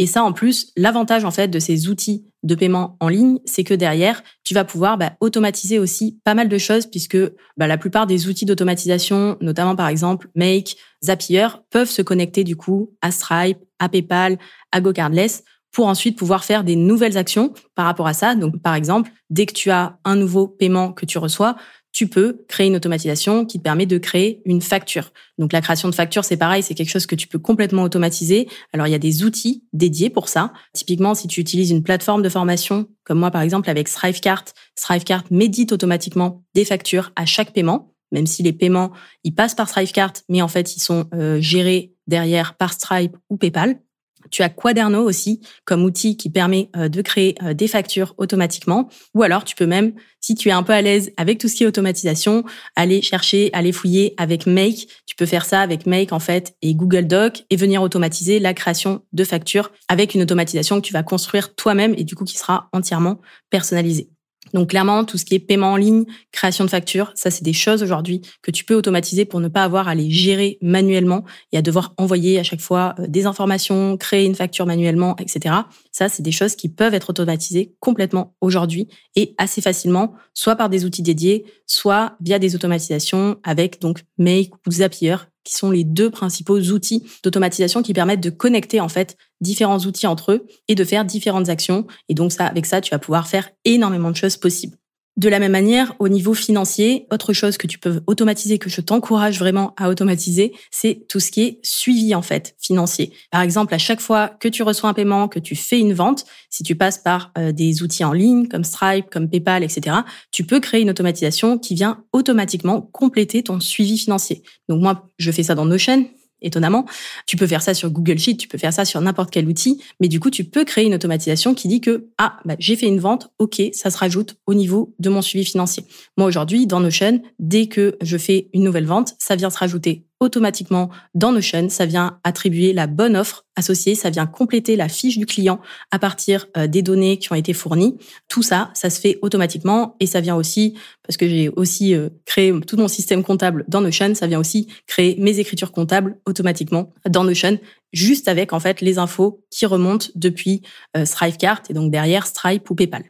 Et 0.00 0.06
ça, 0.06 0.24
en 0.24 0.32
plus, 0.32 0.72
l'avantage 0.78 1.26
en 1.26 1.30
fait 1.30 1.48
de 1.48 1.58
ces 1.58 1.88
outils 1.88 2.24
de 2.42 2.54
paiement 2.54 2.96
en 3.00 3.08
ligne, 3.08 3.38
c'est 3.44 3.64
que 3.64 3.74
derrière, 3.74 4.22
tu 4.44 4.54
vas 4.54 4.64
pouvoir 4.64 4.96
bah, 4.96 5.12
automatiser 5.20 5.78
aussi 5.78 6.18
pas 6.24 6.32
mal 6.32 6.48
de 6.48 6.56
choses 6.56 6.86
puisque 6.86 7.18
bah, 7.58 7.66
la 7.66 7.76
plupart 7.76 8.06
des 8.06 8.26
outils 8.26 8.46
d'automatisation, 8.46 9.36
notamment 9.42 9.76
par 9.76 9.88
exemple 9.88 10.30
Make, 10.34 10.78
Zapier, 11.04 11.48
peuvent 11.68 11.90
se 11.90 12.00
connecter 12.00 12.44
du 12.44 12.56
coup 12.56 12.94
à 13.02 13.10
Stripe, 13.10 13.58
à 13.78 13.90
PayPal, 13.90 14.38
à 14.72 14.80
GoCardless 14.80 15.44
pour 15.70 15.86
ensuite 15.86 16.16
pouvoir 16.16 16.44
faire 16.44 16.64
des 16.64 16.76
nouvelles 16.76 17.18
actions 17.18 17.52
par 17.74 17.84
rapport 17.84 18.06
à 18.06 18.14
ça. 18.14 18.34
Donc, 18.34 18.60
par 18.62 18.76
exemple, 18.76 19.10
dès 19.28 19.44
que 19.44 19.52
tu 19.52 19.70
as 19.70 19.98
un 20.06 20.16
nouveau 20.16 20.48
paiement 20.48 20.92
que 20.92 21.04
tu 21.04 21.18
reçois, 21.18 21.56
tu 21.92 22.06
peux 22.06 22.44
créer 22.48 22.68
une 22.68 22.76
automatisation 22.76 23.44
qui 23.44 23.58
te 23.58 23.62
permet 23.62 23.86
de 23.86 23.98
créer 23.98 24.42
une 24.44 24.60
facture. 24.60 25.12
Donc 25.38 25.52
la 25.52 25.60
création 25.60 25.88
de 25.88 25.94
facture, 25.94 26.24
c'est 26.24 26.36
pareil, 26.36 26.62
c'est 26.62 26.74
quelque 26.74 26.90
chose 26.90 27.06
que 27.06 27.14
tu 27.14 27.26
peux 27.26 27.38
complètement 27.38 27.82
automatiser. 27.82 28.48
Alors 28.72 28.86
il 28.86 28.90
y 28.90 28.94
a 28.94 28.98
des 28.98 29.24
outils 29.24 29.64
dédiés 29.72 30.10
pour 30.10 30.28
ça. 30.28 30.52
Typiquement, 30.72 31.14
si 31.14 31.26
tu 31.28 31.40
utilises 31.40 31.70
une 31.70 31.82
plateforme 31.82 32.22
de 32.22 32.28
formation, 32.28 32.88
comme 33.04 33.18
moi 33.18 33.30
par 33.30 33.42
exemple 33.42 33.70
avec 33.70 33.88
Thrivecart, 33.88 34.44
Thrivecart 34.76 35.24
médite 35.30 35.72
automatiquement 35.72 36.44
des 36.54 36.64
factures 36.64 37.12
à 37.16 37.26
chaque 37.26 37.52
paiement, 37.52 37.94
même 38.12 38.26
si 38.26 38.42
les 38.42 38.52
paiements, 38.52 38.92
ils 39.24 39.34
passent 39.34 39.54
par 39.54 39.68
Thrivecart, 39.68 40.12
mais 40.28 40.42
en 40.42 40.48
fait, 40.48 40.76
ils 40.76 40.80
sont 40.80 41.08
euh, 41.14 41.40
gérés 41.40 41.94
derrière 42.06 42.56
par 42.56 42.72
Stripe 42.72 43.16
ou 43.28 43.36
PayPal. 43.36 43.80
Tu 44.30 44.42
as 44.42 44.48
Quaderno 44.48 45.02
aussi 45.02 45.40
comme 45.64 45.84
outil 45.84 46.16
qui 46.16 46.30
permet 46.30 46.70
euh, 46.76 46.88
de 46.88 47.02
créer 47.02 47.34
euh, 47.42 47.54
des 47.54 47.68
factures 47.68 48.14
automatiquement. 48.18 48.88
Ou 49.14 49.22
alors 49.22 49.44
tu 49.44 49.54
peux 49.54 49.66
même, 49.66 49.92
si 50.20 50.34
tu 50.34 50.48
es 50.48 50.52
un 50.52 50.62
peu 50.62 50.72
à 50.72 50.82
l'aise 50.82 51.12
avec 51.16 51.38
tout 51.38 51.48
ce 51.48 51.56
qui 51.56 51.64
est 51.64 51.66
automatisation, 51.66 52.44
aller 52.76 53.02
chercher, 53.02 53.50
aller 53.52 53.72
fouiller 53.72 54.14
avec 54.16 54.46
Make. 54.46 54.88
Tu 55.06 55.14
peux 55.16 55.26
faire 55.26 55.44
ça 55.44 55.60
avec 55.60 55.86
Make 55.86 56.12
en 56.12 56.20
fait 56.20 56.54
et 56.62 56.74
Google 56.74 57.06
Doc 57.06 57.44
et 57.50 57.56
venir 57.56 57.82
automatiser 57.82 58.38
la 58.38 58.54
création 58.54 59.02
de 59.12 59.24
factures 59.24 59.70
avec 59.88 60.14
une 60.14 60.22
automatisation 60.22 60.80
que 60.80 60.86
tu 60.86 60.92
vas 60.92 61.02
construire 61.02 61.54
toi-même 61.54 61.94
et 61.96 62.04
du 62.04 62.14
coup 62.14 62.24
qui 62.24 62.38
sera 62.38 62.68
entièrement 62.72 63.20
personnalisée. 63.50 64.10
Donc 64.54 64.70
clairement, 64.70 65.04
tout 65.04 65.18
ce 65.18 65.24
qui 65.24 65.34
est 65.34 65.38
paiement 65.38 65.72
en 65.72 65.76
ligne, 65.76 66.04
création 66.32 66.64
de 66.64 66.70
factures, 66.70 67.12
ça 67.14 67.30
c'est 67.30 67.44
des 67.44 67.52
choses 67.52 67.82
aujourd'hui 67.82 68.22
que 68.42 68.50
tu 68.50 68.64
peux 68.64 68.74
automatiser 68.74 69.24
pour 69.24 69.40
ne 69.40 69.48
pas 69.48 69.62
avoir 69.62 69.86
à 69.86 69.94
les 69.94 70.10
gérer 70.10 70.58
manuellement 70.60 71.24
et 71.52 71.58
à 71.58 71.62
devoir 71.62 71.94
envoyer 71.98 72.38
à 72.38 72.42
chaque 72.42 72.60
fois 72.60 72.94
euh, 72.98 73.06
des 73.06 73.26
informations, 73.26 73.96
créer 73.96 74.24
une 74.24 74.34
facture 74.34 74.66
manuellement, 74.66 75.16
etc. 75.18 75.54
Ça, 75.92 76.08
c'est 76.08 76.22
des 76.22 76.32
choses 76.32 76.56
qui 76.56 76.68
peuvent 76.68 76.94
être 76.94 77.10
automatisées 77.10 77.74
complètement 77.80 78.34
aujourd'hui 78.40 78.88
et 79.14 79.34
assez 79.38 79.60
facilement, 79.60 80.14
soit 80.34 80.56
par 80.56 80.68
des 80.68 80.84
outils 80.84 81.02
dédiés, 81.02 81.44
soit 81.66 82.16
via 82.20 82.38
des 82.38 82.54
automatisations 82.54 83.36
avec 83.44 83.80
donc 83.80 84.02
Make 84.18 84.52
ou 84.66 84.72
Zapier 84.72 85.16
qui 85.44 85.54
sont 85.54 85.70
les 85.70 85.84
deux 85.84 86.10
principaux 86.10 86.58
outils 86.58 87.04
d'automatisation 87.22 87.82
qui 87.82 87.92
permettent 87.92 88.22
de 88.22 88.30
connecter 88.30 88.80
en 88.80 88.88
fait 88.88 89.16
différents 89.40 89.78
outils 89.78 90.06
entre 90.06 90.32
eux 90.32 90.46
et 90.68 90.74
de 90.74 90.84
faire 90.84 91.04
différentes 91.04 91.48
actions. 91.48 91.86
Et 92.08 92.14
donc 92.14 92.32
ça, 92.32 92.46
avec 92.46 92.66
ça, 92.66 92.80
tu 92.80 92.90
vas 92.90 92.98
pouvoir 92.98 93.28
faire 93.28 93.50
énormément 93.64 94.10
de 94.10 94.16
choses 94.16 94.36
possibles. 94.36 94.79
De 95.20 95.28
la 95.28 95.38
même 95.38 95.52
manière, 95.52 95.92
au 95.98 96.08
niveau 96.08 96.32
financier, 96.32 97.06
autre 97.12 97.34
chose 97.34 97.58
que 97.58 97.66
tu 97.66 97.78
peux 97.78 98.00
automatiser, 98.06 98.58
que 98.58 98.70
je 98.70 98.80
t'encourage 98.80 99.38
vraiment 99.38 99.74
à 99.76 99.90
automatiser, 99.90 100.54
c'est 100.70 101.04
tout 101.10 101.20
ce 101.20 101.30
qui 101.30 101.42
est 101.42 101.58
suivi 101.62 102.14
en 102.14 102.22
fait 102.22 102.56
financier. 102.58 103.12
Par 103.30 103.42
exemple, 103.42 103.74
à 103.74 103.76
chaque 103.76 104.00
fois 104.00 104.28
que 104.28 104.48
tu 104.48 104.62
reçois 104.62 104.88
un 104.88 104.94
paiement, 104.94 105.28
que 105.28 105.38
tu 105.38 105.56
fais 105.56 105.78
une 105.78 105.92
vente, 105.92 106.24
si 106.48 106.62
tu 106.62 106.74
passes 106.74 106.96
par 106.96 107.32
euh, 107.36 107.52
des 107.52 107.82
outils 107.82 108.02
en 108.02 108.14
ligne 108.14 108.48
comme 108.48 108.64
Stripe, 108.64 109.10
comme 109.10 109.28
PayPal, 109.28 109.62
etc., 109.62 109.94
tu 110.30 110.44
peux 110.44 110.58
créer 110.58 110.80
une 110.80 110.88
automatisation 110.88 111.58
qui 111.58 111.74
vient 111.74 112.02
automatiquement 112.14 112.80
compléter 112.80 113.42
ton 113.42 113.60
suivi 113.60 113.98
financier. 113.98 114.42
Donc 114.70 114.80
moi, 114.80 115.10
je 115.18 115.30
fais 115.30 115.42
ça 115.42 115.54
dans 115.54 115.66
Notion 115.66 116.06
étonnamment. 116.42 116.86
Tu 117.26 117.36
peux 117.36 117.46
faire 117.46 117.62
ça 117.62 117.74
sur 117.74 117.90
Google 117.90 118.18
Sheet, 118.18 118.36
tu 118.36 118.48
peux 118.48 118.58
faire 118.58 118.72
ça 118.72 118.84
sur 118.84 119.00
n'importe 119.00 119.30
quel 119.30 119.48
outil, 119.48 119.82
mais 120.00 120.08
du 120.08 120.20
coup, 120.20 120.30
tu 120.30 120.44
peux 120.44 120.64
créer 120.64 120.84
une 120.84 120.94
automatisation 120.94 121.54
qui 121.54 121.68
dit 121.68 121.80
que, 121.80 122.08
ah, 122.18 122.38
bah, 122.44 122.56
j'ai 122.58 122.76
fait 122.76 122.86
une 122.86 123.00
vente, 123.00 123.30
ok, 123.38 123.62
ça 123.72 123.90
se 123.90 123.98
rajoute 123.98 124.36
au 124.46 124.54
niveau 124.54 124.94
de 124.98 125.10
mon 125.10 125.22
suivi 125.22 125.44
financier. 125.44 125.84
Moi, 126.16 126.26
aujourd'hui, 126.26 126.66
dans 126.66 126.80
Notion, 126.80 127.22
dès 127.38 127.66
que 127.66 127.96
je 128.00 128.16
fais 128.16 128.48
une 128.52 128.64
nouvelle 128.64 128.86
vente, 128.86 129.14
ça 129.18 129.36
vient 129.36 129.50
se 129.50 129.58
rajouter 129.58 130.04
automatiquement 130.20 130.90
dans 131.14 131.32
Notion. 131.32 131.68
Ça 131.68 131.86
vient 131.86 132.18
attribuer 132.24 132.72
la 132.72 132.86
bonne 132.86 133.16
offre 133.16 133.46
associée, 133.56 133.94
ça 133.94 134.10
vient 134.10 134.26
compléter 134.26 134.76
la 134.76 134.88
fiche 134.88 135.18
du 135.18 135.26
client 135.26 135.60
à 135.90 135.98
partir 135.98 136.46
euh, 136.56 136.66
des 136.66 136.82
données 136.82 137.18
qui 137.18 137.32
ont 137.32 137.36
été 137.36 137.52
fournies. 137.52 137.96
Tout 138.28 138.42
ça, 138.42 138.70
ça 138.74 138.90
se 138.90 139.00
fait 139.00 139.18
automatiquement 139.22 139.96
et 139.98 140.06
ça 140.06 140.20
vient 140.20 140.36
aussi, 140.36 140.74
parce 141.02 141.16
que 141.16 141.28
j'ai 141.28 141.48
aussi 141.48 141.94
euh, 141.94 142.10
créé 142.26 142.54
tout 142.66 142.76
mon 142.76 142.88
système 142.88 143.24
comptable 143.24 143.64
dans 143.66 143.80
Notion, 143.80 144.14
ça 144.14 144.26
vient 144.26 144.38
aussi 144.38 144.68
créer 144.86 145.16
mes 145.18 145.38
écritures 145.38 145.72
comptables 145.72 146.18
automatiquement 146.26 146.92
dans 147.08 147.24
Notion, 147.24 147.58
juste 147.92 148.28
avec 148.28 148.52
en 148.52 148.60
fait 148.60 148.80
les 148.80 148.98
infos 148.98 149.42
qui 149.50 149.66
remontent 149.66 150.06
depuis 150.14 150.62
euh, 150.96 151.04
Thrivecart 151.04 151.62
et 151.70 151.74
donc 151.74 151.90
derrière 151.90 152.26
Stripe 152.26 152.70
ou 152.70 152.74
PayPal. 152.74 153.04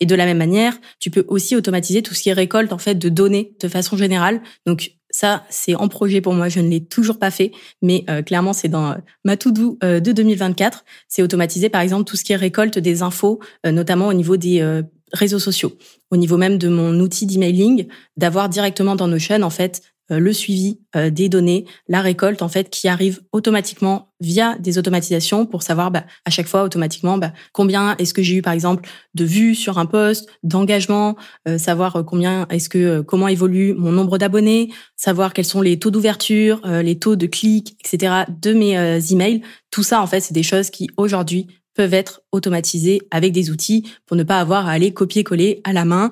Et 0.00 0.06
de 0.06 0.14
la 0.14 0.24
même 0.24 0.38
manière, 0.38 0.78
tu 0.98 1.10
peux 1.10 1.24
aussi 1.28 1.54
automatiser 1.54 2.02
tout 2.02 2.14
ce 2.14 2.22
qui 2.22 2.30
est 2.30 2.34
récolte 2.34 2.72
en 2.72 2.78
fait 2.78 2.94
de 2.94 3.08
données 3.10 3.52
de 3.60 3.68
façon 3.68 3.98
générale. 3.98 4.40
Donc 4.66 4.92
ça, 5.10 5.44
c'est 5.50 5.74
en 5.74 5.88
projet 5.88 6.20
pour 6.20 6.34
moi. 6.34 6.48
Je 6.48 6.60
ne 6.60 6.68
l'ai 6.68 6.84
toujours 6.84 7.18
pas 7.18 7.30
fait, 7.30 7.52
mais 7.82 8.04
euh, 8.08 8.22
clairement, 8.22 8.52
c'est 8.52 8.68
dans 8.68 8.92
euh, 8.92 8.94
ma 9.24 9.36
to-do 9.36 9.78
euh, 9.82 10.00
de 10.00 10.12
2024. 10.12 10.84
C'est 11.08 11.22
automatiser, 11.22 11.68
par 11.68 11.80
exemple, 11.80 12.04
tout 12.04 12.16
ce 12.16 12.24
qui 12.24 12.32
est 12.32 12.36
récolte 12.36 12.78
des 12.78 13.02
infos, 13.02 13.40
notamment 13.64 14.08
au 14.08 14.12
niveau 14.12 14.36
des 14.36 14.82
réseaux 15.12 15.38
sociaux, 15.38 15.76
au 16.10 16.16
niveau 16.16 16.36
même 16.36 16.58
de 16.58 16.68
mon 16.68 16.98
outil 17.00 17.26
d'emailing, 17.26 17.86
d'avoir 18.16 18.48
directement 18.48 18.96
dans 18.96 19.08
Notion, 19.08 19.42
en 19.42 19.50
fait, 19.50 19.82
euh, 19.82 19.99
le 20.18 20.32
suivi 20.32 20.80
euh, 20.96 21.10
des 21.10 21.28
données, 21.28 21.66
la 21.88 22.00
récolte 22.00 22.42
en 22.42 22.48
fait 22.48 22.68
qui 22.68 22.88
arrive 22.88 23.20
automatiquement 23.32 24.12
via 24.20 24.56
des 24.58 24.76
automatisations 24.76 25.46
pour 25.46 25.62
savoir 25.62 25.90
bah, 25.90 26.04
à 26.24 26.30
chaque 26.30 26.48
fois 26.48 26.64
automatiquement 26.64 27.16
bah, 27.16 27.32
combien 27.52 27.96
est-ce 27.98 28.12
que 28.12 28.22
j'ai 28.22 28.36
eu 28.36 28.42
par 28.42 28.52
exemple 28.52 28.88
de 29.14 29.24
vues 29.24 29.54
sur 29.54 29.78
un 29.78 29.86
post, 29.86 30.28
d'engagement, 30.42 31.16
euh, 31.48 31.58
savoir 31.58 32.04
combien 32.06 32.46
est-ce 32.48 32.68
que 32.68 33.00
comment 33.02 33.28
évolue 33.28 33.74
mon 33.74 33.92
nombre 33.92 34.18
d'abonnés, 34.18 34.72
savoir 34.96 35.32
quels 35.32 35.44
sont 35.44 35.62
les 35.62 35.78
taux 35.78 35.90
d'ouverture, 35.90 36.60
les 36.66 36.98
taux 36.98 37.16
de 37.16 37.26
clics, 37.26 37.76
etc. 37.84 38.24
de 38.28 38.52
mes 38.52 39.12
emails. 39.12 39.42
Tout 39.70 39.82
ça 39.82 40.02
en 40.02 40.06
fait 40.06 40.20
c'est 40.20 40.34
des 40.34 40.42
choses 40.42 40.70
qui 40.70 40.88
aujourd'hui 40.96 41.46
peuvent 41.74 41.94
être 41.94 42.22
automatisées 42.32 43.00
avec 43.10 43.32
des 43.32 43.50
outils 43.50 43.88
pour 44.06 44.16
ne 44.16 44.24
pas 44.24 44.40
avoir 44.40 44.66
à 44.66 44.72
aller 44.72 44.92
copier-coller 44.92 45.60
à 45.64 45.72
la 45.72 45.84
main 45.84 46.10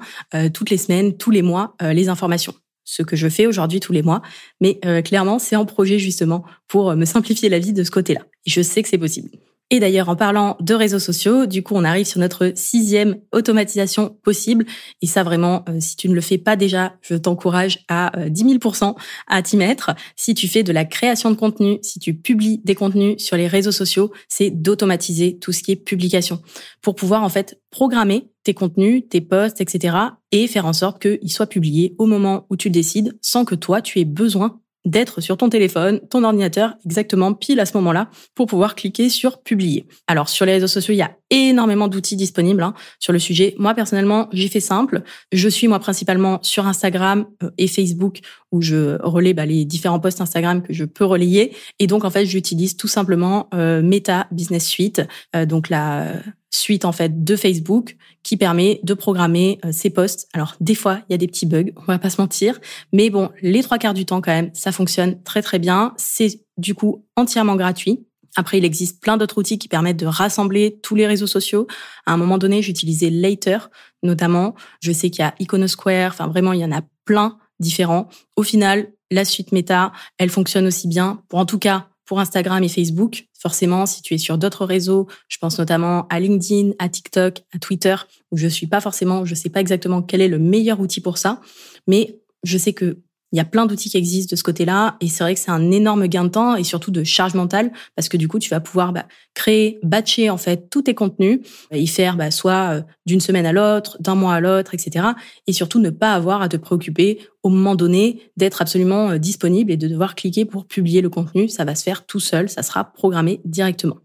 toutes 0.55 0.71
les 0.71 0.79
semaines, 0.79 1.17
tous 1.17 1.31
les 1.31 1.43
mois 1.43 1.75
les 1.81 2.09
informations 2.09 2.55
ce 2.89 3.03
que 3.03 3.17
je 3.17 3.29
fais 3.29 3.47
aujourd'hui 3.47 3.81
tous 3.81 3.93
les 3.93 4.03
mois. 4.03 4.23
Mais 4.63 4.81
euh, 4.87 5.03
clairement, 5.03 5.39
c'est 5.39 5.57
en 5.57 5.67
projet 5.67 5.99
justement 5.99 6.43
pour 6.69 6.91
euh, 6.91 6.97
me 6.97 7.05
simplifier 7.05 7.51
la 7.51 7.59
vie 7.59 7.75
de 7.75 7.85
ce 7.85 7.91
côté-là. 7.91 8.23
Je 8.47 8.63
sais 8.63 8.83
que 8.83 8.89
c'est 8.89 8.97
possible. 8.97 9.29
Et 9.71 9.81
d'ailleurs, 9.81 10.09
en 10.09 10.17
parlant 10.17 10.57
de 10.61 10.73
réseaux 10.73 10.99
sociaux, 10.99 11.45
du 11.45 11.63
coup, 11.63 11.75
on 11.77 11.85
arrive 11.85 12.07
sur 12.07 12.21
notre 12.21 12.53
sixième 12.55 13.19
automatisation 13.33 14.17
possible. 14.23 14.65
Et 15.03 15.07
ça, 15.07 15.23
vraiment, 15.23 15.63
euh, 15.69 15.77
si 15.79 15.97
tu 15.97 16.09
ne 16.09 16.15
le 16.15 16.23
fais 16.23 16.39
pas 16.39 16.57
déjà, 16.57 16.95
je 17.03 17.15
t'encourage 17.15 17.85
à 17.89 18.13
10 18.29 18.45
000% 18.45 18.97
à 19.27 19.43
t'y 19.43 19.59
mettre. 19.59 19.95
Si 20.17 20.33
tu 20.33 20.49
fais 20.49 20.63
de 20.63 20.73
la 20.73 20.87
création 20.87 21.31
de 21.31 21.37
contenu, 21.37 21.79
si 21.83 21.99
tu 21.99 22.15
publies 22.15 22.63
des 22.65 22.75
contenus 22.75 23.23
sur 23.23 23.37
les 23.37 23.47
réseaux 23.47 23.73
sociaux, 23.73 24.11
c'est 24.29 24.51
d'automatiser 24.51 25.39
tout 25.39 25.53
ce 25.53 25.63
qui 25.63 25.73
est 25.73 25.77
publication 25.77 26.41
pour 26.81 26.95
pouvoir 26.95 27.23
en 27.23 27.29
fait 27.29 27.61
programmer 27.71 28.31
tes 28.45 28.55
contenus, 28.55 29.03
tes 29.11 29.21
posts, 29.21 29.61
etc. 29.61 29.97
et 30.33 30.47
faire 30.47 30.65
en 30.65 30.73
sorte 30.73 31.03
qu'ils 31.03 31.31
soient 31.31 31.47
publiés 31.47 31.95
au 31.99 32.07
moment 32.07 32.47
où 32.49 32.57
tu 32.57 32.71
décides 32.71 33.19
sans 33.21 33.45
que 33.45 33.55
toi, 33.55 33.83
tu 33.83 34.01
aies 34.01 34.07
besoin 34.07 34.61
d'être 34.89 35.21
sur 35.21 35.37
ton 35.37 35.49
téléphone, 35.49 36.01
ton 36.09 36.25
ordinateur, 36.25 36.75
exactement 36.85 37.35
pile 37.35 37.61
à 37.61 37.67
ce 37.67 37.77
moment-là, 37.77 38.09
pour 38.35 38.47
pouvoir 38.47 38.75
cliquer 38.75 39.09
sur 39.09 39.43
publier. 39.43 39.87
Alors 40.07 40.29
sur 40.29 40.47
les 40.47 40.53
réseaux 40.53 40.67
sociaux, 40.67 40.95
il 40.95 40.99
y 40.99 41.03
a 41.03 41.18
énormément 41.31 41.89
d'outils 41.89 42.17
disponibles 42.17 42.63
hein, 42.63 42.75
sur 42.99 43.13
le 43.13 43.19
sujet. 43.19 43.55
Moi 43.59 43.75
personnellement, 43.75 44.29
j'y 44.33 44.49
fais 44.49 44.61
simple. 44.61 45.03
Je 45.33 45.49
suis 45.49 45.69
moi 45.69 45.79
principalement 45.79 46.39
sur 46.43 46.67
Instagram 46.67 47.27
euh, 47.43 47.51
et 47.59 47.69
Facebook 47.69 48.21
où 48.53 48.63
je 48.63 49.01
relais 49.03 49.35
bah, 49.35 49.47
les 49.47 49.65
différents 49.65 50.01
posts 50.01 50.21
Instagram 50.21 50.63
que 50.63 50.73
je 50.73 50.85
peux 50.85 51.05
relayer. 51.05 51.55
Et 51.79 51.87
donc 51.87 52.05
en 52.05 52.11
fait, 52.11 52.25
j'utilise 52.25 52.77
tout 52.77 52.89
simplement 52.89 53.49
euh, 53.55 53.83
Meta 53.83 54.27
Business 54.31 54.67
Suite, 54.67 55.03
euh, 55.37 55.47
donc 55.47 55.69
la 55.69 56.15
suite 56.51 56.85
en 56.85 56.93
fait 56.93 57.25
de 57.25 57.37
Facebook 57.37 57.97
qui 58.23 58.37
permet 58.37 58.81
de 58.83 58.95
programmer 58.95 59.59
euh, 59.65 59.71
ces 59.73 59.91
posts. 59.91 60.29
Alors 60.33 60.57
des 60.61 60.75
fois, 60.75 61.01
il 61.09 61.13
y 61.13 61.15
a 61.15 61.19
des 61.19 61.27
petits 61.27 61.47
bugs, 61.47 61.73
on 61.77 61.85
va 61.85 61.99
pas 61.99 62.11
se 62.11 62.21
mentir, 62.21 62.59
mais 62.93 63.11
bon, 63.11 63.31
les 63.43 63.63
trois 63.63 63.79
quarts 63.79 63.95
du 63.95 64.05
temps 64.05 64.21
quand 64.21 64.33
même, 64.33 64.51
ça 64.55 64.73
fonctionne 64.73 65.23
très 65.23 65.43
très 65.43 65.59
bien. 65.59 65.95
C'est 65.97 66.41
du 66.57 66.75
coup 66.75 67.05
entièrement 67.17 67.57
gratuit. 67.57 68.08
Après, 68.39 68.59
il 68.59 68.65
existe 68.65 69.03
plein 69.03 69.17
d'autres 69.17 69.39
outils 69.39 69.59
qui 69.59 69.67
permettent 69.67 69.99
de 69.99 70.07
rassembler 70.07 70.79
tous 70.81 70.95
les 70.95 71.09
réseaux 71.09 71.27
sociaux. 71.27 71.67
À 72.07 72.13
un 72.13 72.17
moment 72.17 72.39
donné, 72.39 72.63
j'utilisais 72.63 73.11
Later, 73.11 73.69
notamment. 74.05 74.55
Je 74.79 74.93
sais 74.93 75.11
qu'il 75.11 75.23
y 75.23 75.27
a 75.27 75.35
Iconosquare. 75.41 76.13
Enfin, 76.13 76.29
vraiment, 76.29 76.53
il 76.53 76.61
y 76.61 76.65
en 76.65 76.71
a 76.71 76.83
plein 77.05 77.37
différents. 77.59 78.09
Au 78.37 78.45
final, 78.45 78.93
la 79.11 79.25
suite 79.25 79.51
Meta, 79.51 79.91
elle 80.19 80.31
fonctionne 80.31 80.69
aussi 80.69 80.87
bien. 80.87 81.21
En 81.33 81.47
tout 81.47 81.59
cas, 81.59 81.89
pour 82.05 82.21
Instagram 82.21 82.63
et 82.63 82.69
Facebook. 82.69 83.27
Forcément, 83.37 83.87
si 83.87 84.03
tu 84.03 84.15
es 84.15 84.19
sur 84.19 84.39
d'autres 84.39 84.65
réseaux, 84.65 85.09
je 85.27 85.39
pense 85.39 85.59
notamment 85.59 86.07
à 86.09 86.21
LinkedIn, 86.21 86.75
à 86.79 86.89
TikTok, 86.89 87.43
à 87.53 87.59
Twitter, 87.59 87.97
où 88.31 88.37
je 88.37 88.47
suis 88.47 88.69
pas 88.69 88.81
forcément, 88.81 89.25
je 89.25 89.35
sais 89.35 89.51
pas 89.51 89.61
exactement 89.61 90.01
quel 90.01 90.21
est 90.21 90.29
le 90.29 90.39
meilleur 90.39 90.79
outil 90.79 91.01
pour 91.01 91.19
ça, 91.19 91.41
mais 91.89 92.21
je 92.45 92.57
sais 92.57 92.73
que 92.73 92.99
il 93.33 93.37
y 93.37 93.41
a 93.41 93.45
plein 93.45 93.67
d'outils 93.67 93.91
qui 93.91 93.97
existent 93.97 94.33
de 94.33 94.37
ce 94.37 94.43
côté-là 94.43 94.97
et 95.01 95.09
c'est 95.09 95.23
vrai 95.23 95.35
que 95.35 95.41
c'est 95.41 95.51
un 95.51 95.71
énorme 95.71 96.07
gain 96.07 96.25
de 96.25 96.31
temps 96.31 96.57
et 96.57 96.65
surtout 96.65 96.91
de 96.91 97.05
charge 97.05 97.35
mentale 97.35 97.73
parce 97.95 98.09
que 98.09 98.17
du 98.17 98.29
coup 98.29 98.39
tu 98.39 98.49
vas 98.51 98.61
pouvoir 98.61 98.93
bah, 98.93 99.07
créer, 99.35 99.79
batcher 99.83 100.31
en 100.31 100.39
fait 100.39 100.71
tous 100.71 100.83
tes 100.83 100.95
contenus, 100.95 101.41
y 101.73 101.87
faire 101.87 102.17
bah, 102.17 102.31
soit 102.31 102.75
euh, 102.75 102.83
d'une 103.07 103.21
semaine 103.21 103.47
à 103.47 103.53
l'autre, 103.53 103.97
d'un 104.01 104.15
mois 104.15 104.35
à 104.35 104.41
l'autre, 104.41 104.75
etc. 104.75 105.07
Et 105.47 105.53
surtout 105.53 105.79
ne 105.79 105.91
pas 105.91 106.15
avoir 106.15 106.43
à 106.43 106.49
te 106.49 106.57
préoccuper 106.57 107.19
au 107.43 107.51
moment 107.51 107.75
donné 107.75 108.23
d'être 108.37 108.63
absolument 108.63 109.11
euh, 109.11 109.19
disponible 109.19 109.71
et 109.71 109.77
de 109.77 109.89
devoir 109.89 110.15
cliquer 110.15 110.45
pour 110.45 110.67
publier 110.67 111.03
le 111.03 111.11
contenu. 111.11 111.49
Ça 111.49 111.65
va 111.65 111.75
se 111.75 111.83
faire 111.83 112.07
tout 112.07 112.21
seul, 112.21 112.49
ça 112.49 112.63
sera 112.63 112.85
programmé 112.85 113.41
directement. 113.45 113.99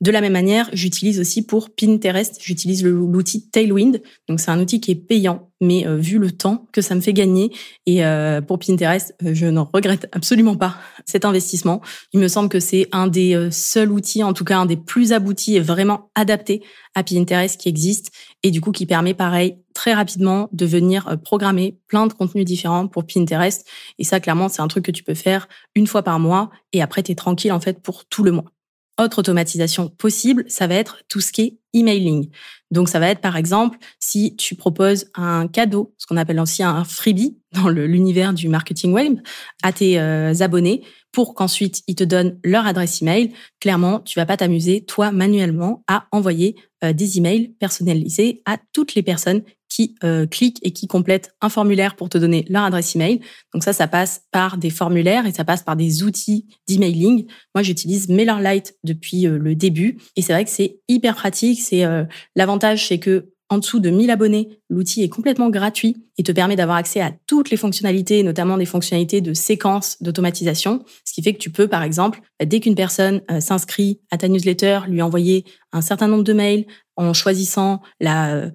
De 0.00 0.10
la 0.10 0.22
même 0.22 0.32
manière, 0.32 0.70
j'utilise 0.72 1.20
aussi 1.20 1.42
pour 1.42 1.68
Pinterest, 1.74 2.38
j'utilise 2.40 2.82
l'outil 2.82 3.50
Tailwind. 3.50 4.00
Donc 4.28 4.40
c'est 4.40 4.50
un 4.50 4.58
outil 4.58 4.80
qui 4.80 4.92
est 4.92 4.96
payant, 4.96 5.49
mais 5.60 5.86
euh, 5.86 5.96
vu 5.96 6.18
le 6.18 6.30
temps 6.30 6.66
que 6.72 6.80
ça 6.80 6.94
me 6.94 7.00
fait 7.00 7.12
gagner 7.12 7.52
et 7.86 8.04
euh, 8.04 8.40
pour 8.40 8.58
Pinterest, 8.58 9.14
euh, 9.22 9.34
je 9.34 9.46
n'en 9.46 9.68
regrette 9.72 10.08
absolument 10.12 10.56
pas 10.56 10.76
cet 11.06 11.24
investissement. 11.24 11.80
Il 12.12 12.20
me 12.20 12.28
semble 12.28 12.48
que 12.48 12.60
c'est 12.60 12.88
un 12.92 13.06
des 13.06 13.48
seuls 13.50 13.90
outils, 13.90 14.22
en 14.22 14.32
tout 14.32 14.44
cas 14.44 14.58
un 14.58 14.66
des 14.66 14.76
plus 14.76 15.12
aboutis 15.12 15.56
et 15.56 15.60
vraiment 15.60 16.10
adaptés 16.14 16.62
à 16.94 17.02
Pinterest 17.02 17.60
qui 17.60 17.68
existe 17.68 18.10
et 18.42 18.50
du 18.50 18.60
coup 18.60 18.72
qui 18.72 18.86
permet 18.86 19.14
pareil 19.14 19.58
très 19.74 19.94
rapidement 19.94 20.48
de 20.52 20.66
venir 20.66 21.18
programmer 21.22 21.78
plein 21.86 22.06
de 22.06 22.12
contenus 22.12 22.44
différents 22.44 22.88
pour 22.88 23.06
Pinterest. 23.06 23.66
Et 23.98 24.04
ça, 24.04 24.20
clairement, 24.20 24.48
c'est 24.48 24.62
un 24.62 24.68
truc 24.68 24.84
que 24.84 24.90
tu 24.90 25.04
peux 25.04 25.14
faire 25.14 25.48
une 25.74 25.86
fois 25.86 26.02
par 26.02 26.18
mois 26.18 26.50
et 26.72 26.82
après, 26.82 27.02
tu 27.02 27.12
es 27.12 27.14
tranquille 27.14 27.52
en 27.52 27.60
fait 27.60 27.80
pour 27.80 28.04
tout 28.06 28.22
le 28.22 28.32
mois. 28.32 28.52
Autre 29.00 29.20
automatisation 29.20 29.88
possible, 29.88 30.44
ça 30.48 30.66
va 30.66 30.74
être 30.74 30.98
tout 31.08 31.20
ce 31.20 31.32
qui 31.32 31.40
est 31.40 31.58
emailing. 31.72 32.28
Donc 32.70 32.90
ça 32.90 32.98
va 32.98 33.08
être 33.08 33.22
par 33.22 33.36
exemple 33.36 33.78
si 33.98 34.36
tu 34.36 34.56
proposes 34.56 35.06
un 35.14 35.48
cadeau, 35.48 35.94
ce 35.96 36.06
qu'on 36.06 36.18
appelle 36.18 36.38
aussi 36.38 36.62
un 36.62 36.84
freebie 36.84 37.38
dans 37.52 37.70
l'univers 37.70 38.34
du 38.34 38.50
marketing 38.50 38.92
web, 38.92 39.18
à 39.62 39.72
tes 39.72 39.98
euh, 39.98 40.34
abonnés 40.40 40.82
pour 41.12 41.34
qu'ensuite 41.34 41.82
ils 41.86 41.94
te 41.94 42.04
donnent 42.04 42.38
leur 42.44 42.66
adresse 42.66 43.00
email. 43.00 43.32
Clairement, 43.58 44.00
tu 44.00 44.18
vas 44.18 44.26
pas 44.26 44.36
t'amuser 44.36 44.84
toi 44.84 45.12
manuellement 45.12 45.82
à 45.88 46.06
envoyer 46.12 46.56
euh, 46.84 46.92
des 46.92 47.16
emails 47.16 47.54
personnalisés 47.58 48.42
à 48.44 48.58
toutes 48.74 48.94
les 48.94 49.02
personnes 49.02 49.42
qui 49.70 49.94
euh, 50.04 50.26
cliquent 50.26 50.58
et 50.62 50.72
qui 50.72 50.86
complètent 50.86 51.32
un 51.40 51.48
formulaire 51.48 51.96
pour 51.96 52.10
te 52.10 52.18
donner 52.18 52.44
leur 52.50 52.64
adresse 52.64 52.94
email. 52.96 53.20
Donc 53.54 53.62
ça, 53.62 53.72
ça 53.72 53.86
passe 53.86 54.24
par 54.32 54.58
des 54.58 54.68
formulaires 54.68 55.26
et 55.26 55.32
ça 55.32 55.44
passe 55.44 55.62
par 55.62 55.76
des 55.76 56.02
outils 56.02 56.46
d'emailing. 56.68 57.26
Moi, 57.54 57.62
j'utilise 57.62 58.08
MailerLite 58.08 58.74
depuis 58.84 59.26
euh, 59.26 59.38
le 59.38 59.54
début 59.54 59.98
et 60.16 60.22
c'est 60.22 60.34
vrai 60.34 60.44
que 60.44 60.50
c'est 60.50 60.80
hyper 60.88 61.14
pratique. 61.14 61.60
C'est 61.60 61.84
euh, 61.84 62.04
l'avantage, 62.34 62.88
c'est 62.88 62.98
que 62.98 63.30
en 63.48 63.58
dessous 63.58 63.80
de 63.80 63.90
1000 63.90 64.10
abonnés, 64.12 64.60
l'outil 64.68 65.02
est 65.02 65.08
complètement 65.08 65.50
gratuit 65.50 65.96
et 66.18 66.22
te 66.22 66.30
permet 66.30 66.54
d'avoir 66.54 66.76
accès 66.76 67.00
à 67.00 67.12
toutes 67.26 67.50
les 67.50 67.56
fonctionnalités, 67.56 68.22
notamment 68.22 68.56
des 68.56 68.64
fonctionnalités 68.64 69.20
de 69.20 69.34
séquence 69.34 70.00
d'automatisation. 70.00 70.84
Ce 71.04 71.12
qui 71.12 71.20
fait 71.20 71.32
que 71.32 71.38
tu 71.38 71.50
peux, 71.50 71.66
par 71.66 71.82
exemple, 71.82 72.20
bah, 72.38 72.46
dès 72.46 72.60
qu'une 72.60 72.76
personne 72.76 73.22
s'inscrit 73.40 73.98
à 74.12 74.18
ta 74.18 74.28
newsletter, 74.28 74.82
lui 74.86 75.02
envoyer 75.02 75.44
un 75.72 75.80
certain 75.80 76.06
nombre 76.06 76.22
de 76.22 76.32
mails 76.32 76.64
en 76.94 77.12
choisissant 77.12 77.80
la 77.98 78.52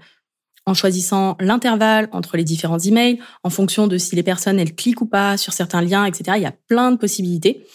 en 0.66 0.74
choisissant 0.74 1.36
l'intervalle 1.40 2.10
entre 2.12 2.38
les 2.38 2.44
différents 2.44 2.80
emails, 2.80 3.20
en 3.44 3.50
fonction 3.50 3.88
de 3.88 3.98
si 3.98 4.16
les 4.16 4.24
personnes 4.24 4.60
elles 4.60 4.76
cliquent 4.76 5.02
ou 5.02 5.06
pas 5.06 5.38
sur 5.38 5.54
certains 5.54 5.82
liens, 5.82 6.06
etc. 6.06 6.38
Il 6.38 6.44
y 6.44 6.48
a 6.48 6.54
plein 6.68 6.92
de 6.92 6.98
possibilités. 6.98 7.66